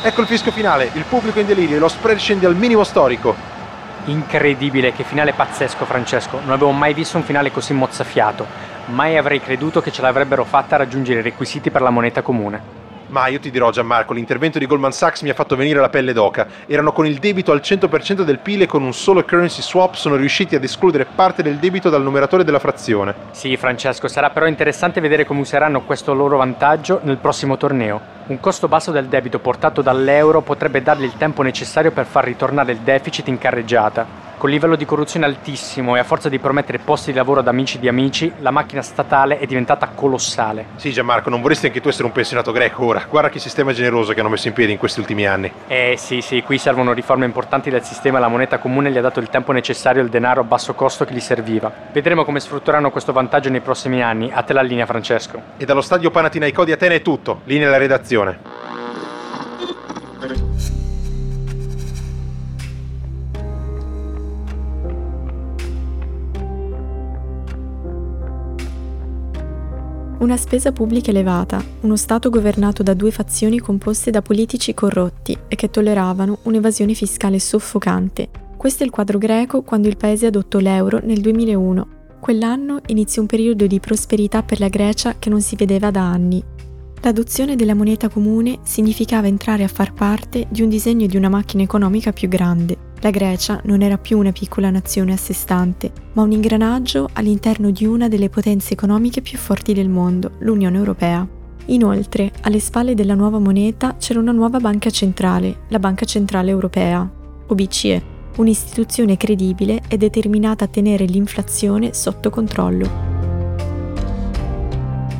Ecco 0.00 0.20
il 0.20 0.26
fischio 0.26 0.52
finale, 0.52 0.90
il 0.92 1.04
pubblico 1.04 1.40
in 1.40 1.46
delirio 1.46 1.78
lo 1.78 1.88
spread 1.88 2.18
scende 2.18 2.46
al 2.46 2.54
minimo 2.54 2.84
storico. 2.84 3.34
Incredibile, 4.04 4.92
che 4.92 5.02
finale 5.02 5.32
pazzesco 5.32 5.84
Francesco, 5.84 6.40
non 6.42 6.52
avevo 6.52 6.70
mai 6.70 6.94
visto 6.94 7.16
un 7.16 7.24
finale 7.24 7.50
così 7.50 7.72
mozzafiato, 7.72 8.46
mai 8.86 9.16
avrei 9.16 9.40
creduto 9.40 9.80
che 9.80 9.90
ce 9.90 10.00
l'avrebbero 10.00 10.44
fatta 10.44 10.76
a 10.76 10.78
raggiungere 10.78 11.20
i 11.20 11.22
requisiti 11.22 11.70
per 11.70 11.82
la 11.82 11.90
moneta 11.90 12.22
comune. 12.22 12.77
Ma 13.08 13.26
io 13.28 13.40
ti 13.40 13.50
dirò 13.50 13.70
Gianmarco, 13.70 14.12
l'intervento 14.12 14.58
di 14.58 14.66
Goldman 14.66 14.92
Sachs 14.92 15.22
mi 15.22 15.30
ha 15.30 15.34
fatto 15.34 15.56
venire 15.56 15.80
la 15.80 15.88
pelle 15.88 16.12
d'oca. 16.12 16.46
Erano 16.66 16.92
con 16.92 17.06
il 17.06 17.18
debito 17.18 17.52
al 17.52 17.60
100% 17.64 18.22
del 18.22 18.38
PIL 18.38 18.62
e 18.62 18.66
con 18.66 18.82
un 18.82 18.92
solo 18.92 19.24
currency 19.24 19.62
swap 19.62 19.94
sono 19.94 20.16
riusciti 20.16 20.54
ad 20.54 20.62
escludere 20.62 21.06
parte 21.06 21.42
del 21.42 21.56
debito 21.56 21.88
dal 21.88 22.02
numeratore 22.02 22.44
della 22.44 22.58
frazione. 22.58 23.14
Sì, 23.30 23.56
Francesco, 23.56 24.08
sarà 24.08 24.28
però 24.28 24.46
interessante 24.46 25.00
vedere 25.00 25.24
come 25.24 25.40
useranno 25.40 25.82
questo 25.82 26.12
loro 26.12 26.36
vantaggio 26.36 27.00
nel 27.02 27.16
prossimo 27.16 27.56
torneo. 27.56 28.16
Un 28.26 28.40
costo 28.40 28.68
basso 28.68 28.90
del 28.90 29.06
debito 29.06 29.38
portato 29.38 29.80
dall'euro 29.80 30.42
potrebbe 30.42 30.82
dargli 30.82 31.04
il 31.04 31.16
tempo 31.16 31.40
necessario 31.40 31.92
per 31.92 32.04
far 32.04 32.24
ritornare 32.24 32.72
il 32.72 32.78
deficit 32.78 33.28
in 33.28 33.38
carreggiata. 33.38 34.27
Con 34.38 34.50
livello 34.50 34.76
di 34.76 34.84
corruzione 34.84 35.26
altissimo 35.26 35.96
e 35.96 35.98
a 35.98 36.04
forza 36.04 36.28
di 36.28 36.38
promettere 36.38 36.78
posti 36.78 37.10
di 37.10 37.16
lavoro 37.16 37.40
ad 37.40 37.48
amici 37.48 37.80
di 37.80 37.88
amici, 37.88 38.32
la 38.38 38.52
macchina 38.52 38.82
statale 38.82 39.40
è 39.40 39.46
diventata 39.46 39.88
colossale. 39.92 40.66
Sì, 40.76 40.92
Gianmarco, 40.92 41.28
non 41.28 41.42
vorresti 41.42 41.66
anche 41.66 41.80
tu 41.80 41.88
essere 41.88 42.04
un 42.04 42.12
pensionato 42.12 42.52
greco 42.52 42.84
ora? 42.84 43.04
Guarda 43.10 43.30
che 43.30 43.40
sistema 43.40 43.72
generoso 43.72 44.12
che 44.12 44.20
hanno 44.20 44.28
messo 44.28 44.46
in 44.46 44.54
piedi 44.54 44.70
in 44.70 44.78
questi 44.78 45.00
ultimi 45.00 45.26
anni. 45.26 45.50
Eh 45.66 45.96
sì, 45.98 46.20
sì, 46.20 46.42
qui 46.42 46.56
servono 46.56 46.92
riforme 46.92 47.24
importanti 47.24 47.68
del 47.68 47.82
sistema 47.82 48.18
e 48.18 48.20
la 48.20 48.28
moneta 48.28 48.58
comune 48.58 48.92
gli 48.92 48.96
ha 48.96 49.00
dato 49.00 49.18
il 49.18 49.28
tempo 49.28 49.50
necessario 49.50 50.02
e 50.02 50.04
il 50.04 50.10
denaro 50.10 50.42
a 50.42 50.44
basso 50.44 50.72
costo 50.72 51.04
che 51.04 51.14
gli 51.14 51.20
serviva. 51.20 51.72
Vedremo 51.90 52.24
come 52.24 52.38
sfrutteranno 52.38 52.92
questo 52.92 53.10
vantaggio 53.12 53.50
nei 53.50 53.60
prossimi 53.60 54.04
anni. 54.04 54.30
A 54.32 54.42
te 54.42 54.52
la 54.52 54.62
linea, 54.62 54.86
Francesco. 54.86 55.42
E 55.56 55.64
dallo 55.64 55.80
stadio 55.80 56.12
Panathinaikos 56.12 56.64
di 56.64 56.70
Atene 56.70 56.94
è 56.94 57.02
tutto. 57.02 57.40
Linea 57.42 57.66
alla 57.66 57.76
redazione. 57.76 58.38
Una 70.18 70.36
spesa 70.36 70.72
pubblica 70.72 71.10
elevata, 71.10 71.64
uno 71.82 71.94
Stato 71.94 72.28
governato 72.28 72.82
da 72.82 72.92
due 72.92 73.12
fazioni 73.12 73.60
composte 73.60 74.10
da 74.10 74.20
politici 74.20 74.74
corrotti 74.74 75.38
e 75.46 75.54
che 75.54 75.70
tolleravano 75.70 76.40
un'evasione 76.42 76.92
fiscale 76.92 77.38
soffocante. 77.38 78.28
Questo 78.56 78.82
è 78.82 78.86
il 78.86 78.90
quadro 78.90 79.18
greco 79.18 79.62
quando 79.62 79.86
il 79.86 79.96
paese 79.96 80.26
adottò 80.26 80.58
l'euro 80.58 80.98
nel 81.04 81.20
2001. 81.20 81.86
Quell'anno 82.18 82.80
iniziò 82.86 83.20
un 83.20 83.28
periodo 83.28 83.68
di 83.68 83.78
prosperità 83.78 84.42
per 84.42 84.58
la 84.58 84.66
Grecia 84.66 85.14
che 85.20 85.30
non 85.30 85.40
si 85.40 85.54
vedeva 85.54 85.92
da 85.92 86.02
anni. 86.02 86.42
L'adozione 87.02 87.54
della 87.54 87.74
moneta 87.74 88.08
comune 88.08 88.58
significava 88.64 89.28
entrare 89.28 89.62
a 89.62 89.68
far 89.68 89.92
parte 89.92 90.46
di 90.50 90.62
un 90.62 90.68
disegno 90.68 91.06
di 91.06 91.16
una 91.16 91.28
macchina 91.28 91.62
economica 91.62 92.12
più 92.12 92.28
grande. 92.28 92.86
La 93.00 93.10
Grecia 93.10 93.60
non 93.64 93.82
era 93.82 93.96
più 93.96 94.18
una 94.18 94.32
piccola 94.32 94.70
nazione 94.70 95.12
a 95.12 95.16
sé 95.16 95.32
stante, 95.32 95.92
ma 96.14 96.22
un 96.22 96.32
ingranaggio 96.32 97.08
all'interno 97.12 97.70
di 97.70 97.86
una 97.86 98.08
delle 98.08 98.28
potenze 98.28 98.72
economiche 98.72 99.22
più 99.22 99.38
forti 99.38 99.72
del 99.72 99.88
mondo, 99.88 100.32
l'Unione 100.40 100.76
Europea. 100.76 101.26
Inoltre, 101.66 102.32
alle 102.42 102.58
spalle 102.58 102.94
della 102.94 103.14
nuova 103.14 103.38
moneta 103.38 103.96
c'era 103.96 104.18
una 104.18 104.32
nuova 104.32 104.58
banca 104.58 104.90
centrale, 104.90 105.60
la 105.68 105.78
Banca 105.78 106.04
Centrale 106.04 106.50
Europea, 106.50 107.08
o 107.46 107.54
BCE, 107.54 108.02
un'istituzione 108.36 109.16
credibile 109.16 109.82
e 109.86 109.96
determinata 109.96 110.64
a 110.64 110.68
tenere 110.68 111.04
l'inflazione 111.04 111.92
sotto 111.92 112.30
controllo. 112.30 113.17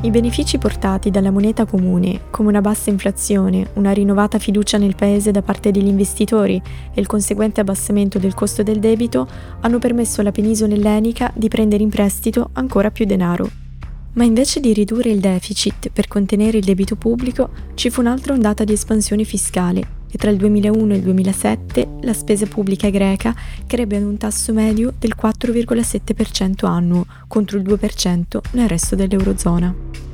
I 0.01 0.11
benefici 0.11 0.57
portati 0.57 1.11
dalla 1.11 1.29
moneta 1.29 1.65
comune, 1.65 2.21
come 2.29 2.47
una 2.47 2.61
bassa 2.61 2.89
inflazione, 2.89 3.71
una 3.73 3.91
rinnovata 3.91 4.39
fiducia 4.39 4.77
nel 4.77 4.95
paese 4.95 5.31
da 5.31 5.41
parte 5.41 5.71
degli 5.71 5.87
investitori 5.87 6.55
e 6.93 7.01
il 7.01 7.05
conseguente 7.05 7.59
abbassamento 7.59 8.17
del 8.17 8.33
costo 8.33 8.63
del 8.63 8.79
debito, 8.79 9.27
hanno 9.59 9.77
permesso 9.77 10.21
alla 10.21 10.31
penisola 10.31 10.73
ellenica 10.73 11.33
di 11.35 11.49
prendere 11.49 11.83
in 11.83 11.89
prestito 11.89 12.51
ancora 12.53 12.91
più 12.91 13.03
denaro. 13.03 13.49
Ma 14.13 14.23
invece 14.23 14.61
di 14.61 14.71
ridurre 14.71 15.09
il 15.09 15.19
deficit 15.19 15.89
per 15.89 16.07
contenere 16.07 16.59
il 16.59 16.63
debito 16.63 16.95
pubblico, 16.95 17.49
ci 17.73 17.89
fu 17.89 17.99
un'altra 17.99 18.31
ondata 18.31 18.63
di 18.63 18.71
espansione 18.71 19.25
fiscale 19.25 19.98
e 20.11 20.17
tra 20.17 20.31
il 20.31 20.37
2001 20.37 20.93
e 20.93 20.97
il 20.97 21.03
2007 21.03 21.87
la 22.01 22.13
spesa 22.13 22.45
pubblica 22.45 22.89
greca 22.89 23.35
crebbe 23.67 23.97
ad 23.97 24.03
un 24.03 24.17
tasso 24.17 24.53
medio 24.53 24.93
del 24.97 25.15
4,7% 25.19 26.65
annuo 26.65 27.05
contro 27.27 27.57
il 27.57 27.63
2% 27.63 28.39
nel 28.51 28.67
resto 28.67 28.95
dell'Eurozona. 28.95 30.07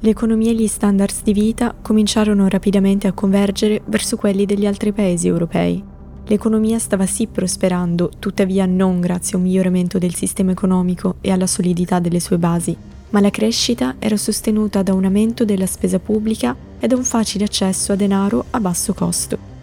L'economia 0.00 0.50
e 0.50 0.54
gli 0.54 0.68
standards 0.68 1.22
di 1.22 1.32
vita 1.32 1.74
cominciarono 1.80 2.48
rapidamente 2.48 3.08
a 3.08 3.12
convergere 3.12 3.82
verso 3.86 4.16
quelli 4.16 4.46
degli 4.46 4.64
altri 4.64 4.92
paesi 4.92 5.26
europei. 5.26 5.82
L'economia 6.26 6.78
stava 6.78 7.04
sì 7.04 7.26
prosperando, 7.26 8.10
tuttavia 8.18 8.64
non 8.64 9.00
grazie 9.00 9.34
a 9.34 9.38
un 9.38 9.44
miglioramento 9.44 9.98
del 9.98 10.14
sistema 10.14 10.52
economico 10.52 11.16
e 11.20 11.32
alla 11.32 11.48
solidità 11.48 11.98
delle 11.98 12.20
sue 12.20 12.38
basi, 12.38 12.76
ma 13.10 13.20
la 13.20 13.30
crescita 13.30 13.96
era 13.98 14.16
sostenuta 14.16 14.82
da 14.82 14.94
un 14.94 15.04
aumento 15.04 15.44
della 15.44 15.66
spesa 15.66 15.98
pubblica 15.98 16.54
e 16.78 16.86
da 16.86 16.96
un 16.96 17.04
facile 17.04 17.44
accesso 17.44 17.92
a 17.92 17.96
denaro 17.96 18.46
a 18.50 18.60
basso 18.60 18.94
costo. 18.94 19.56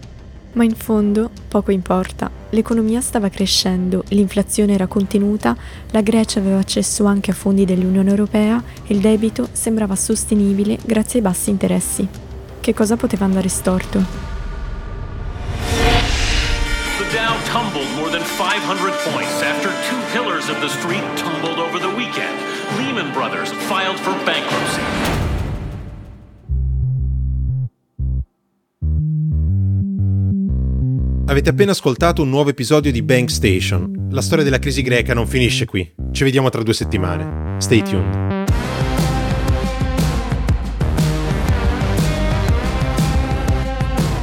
Ma 0.54 0.64
in 0.64 0.76
fondo 0.76 1.30
poco 1.48 1.72
importa, 1.72 2.32
l'economia 2.52 3.02
stava 3.02 3.30
crescendo, 3.30 4.04
l'inflazione 4.10 4.74
era 4.74 4.88
contenuta, 4.88 5.56
la 5.92 6.02
Grecia 6.02 6.40
aveva 6.40 6.60
accesso 6.60 7.04
anche 7.06 7.32
a 7.32 7.34
fondi 7.34 7.66
dell'Unione 7.66 8.10
Europea 8.10 8.64
e 8.86 8.94
il 8.94 9.02
debito 9.02 9.50
sembrava 9.52 9.96
sostenibile 9.96 10.78
grazie 10.86 11.20
ai 11.20 11.26
bassi 11.26 11.50
interessi. 11.50 12.08
Che 12.62 12.74
cosa 12.74 12.96
poteva 12.96 13.26
andare 13.26 13.50
storto? 13.50 14.35
The 16.98 17.12
Dow 17.12 17.36
tumbled 17.52 17.90
more 17.98 18.10
than 18.10 18.24
500 18.24 18.94
points 19.12 19.42
after 19.42 19.68
two 19.68 20.00
pillars 20.14 20.48
of 20.48 20.62
the 20.62 20.70
street 20.70 21.04
tumbled 21.18 21.60
over 21.60 21.78
the 21.78 21.90
weekend. 21.90 22.40
Lehman 22.78 23.12
Brothers 23.12 23.52
filed 23.68 24.00
for 24.00 24.14
bankruptcy. 24.24 24.82
Avete 31.26 31.50
appena 31.50 31.72
ascoltato 31.72 32.22
un 32.22 32.30
nuovo 32.30 32.52
episodio 32.52 32.94
di 32.94 33.02
Bank 33.02 33.30
Station. 33.30 34.08
La 34.12 34.22
storia 34.22 34.46
della 34.46 34.60
crisi 34.60 34.82
greca 34.82 35.14
non 35.14 35.28
finisce 35.28 35.66
qui. 35.66 35.94
Ci 36.14 36.24
vediamo 36.24 36.50
tra 36.50 36.64
due 36.64 36.74
settimane. 36.74 37.60
Stay 37.60 37.82
tuned. 37.82 38.35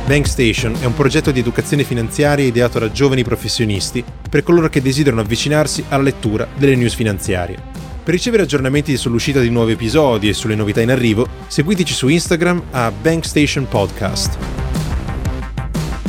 Bank 0.05 0.27
Station 0.27 0.75
è 0.81 0.85
un 0.85 0.95
progetto 0.95 1.31
di 1.31 1.39
educazione 1.39 1.85
finanziaria 1.85 2.45
ideato 2.45 2.81
da 2.81 2.91
giovani 2.91 3.23
professionisti 3.23 4.05
per 4.29 4.43
coloro 4.43 4.69
che 4.69 4.83
desiderano 4.83 5.23
avvicinarsi 5.23 5.85
alla 5.89 6.03
lettura 6.03 6.47
delle 6.57 6.75
news 6.75 6.95
finanziarie. 6.95 7.57
Per 8.03 8.13
ricevere 8.13 8.43
aggiornamenti 8.43 8.97
sull'uscita 8.97 9.39
di 9.39 9.49
nuovi 9.49 9.73
episodi 9.73 10.29
e 10.29 10.33
sulle 10.33 10.57
novità 10.57 10.81
in 10.81 10.91
arrivo, 10.91 11.27
seguiteci 11.47 11.95
su 11.95 12.09
Instagram 12.09 12.63
a 12.73 12.91
Bankstation 12.91 13.69
Podcast. 13.69 14.37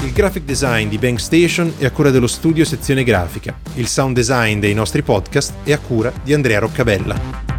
Il 0.03 0.12
graphic 0.12 0.43
design 0.43 0.89
di 0.89 0.97
Bankstation 0.97 1.75
è 1.77 1.86
a 1.86 1.91
cura 1.91 2.10
dello 2.10 2.27
studio 2.27 2.65
sezione 2.65 3.03
grafica. 3.03 3.56
Il 3.75 3.88
sound 3.88 4.15
design 4.15 4.60
dei 4.60 4.73
nostri 4.73 5.03
podcast 5.03 5.53
è 5.63 5.71
a 5.71 5.77
cura 5.77 6.12
di 6.23 6.34
Andrea 6.34 6.60
Roccabella. 6.60 7.53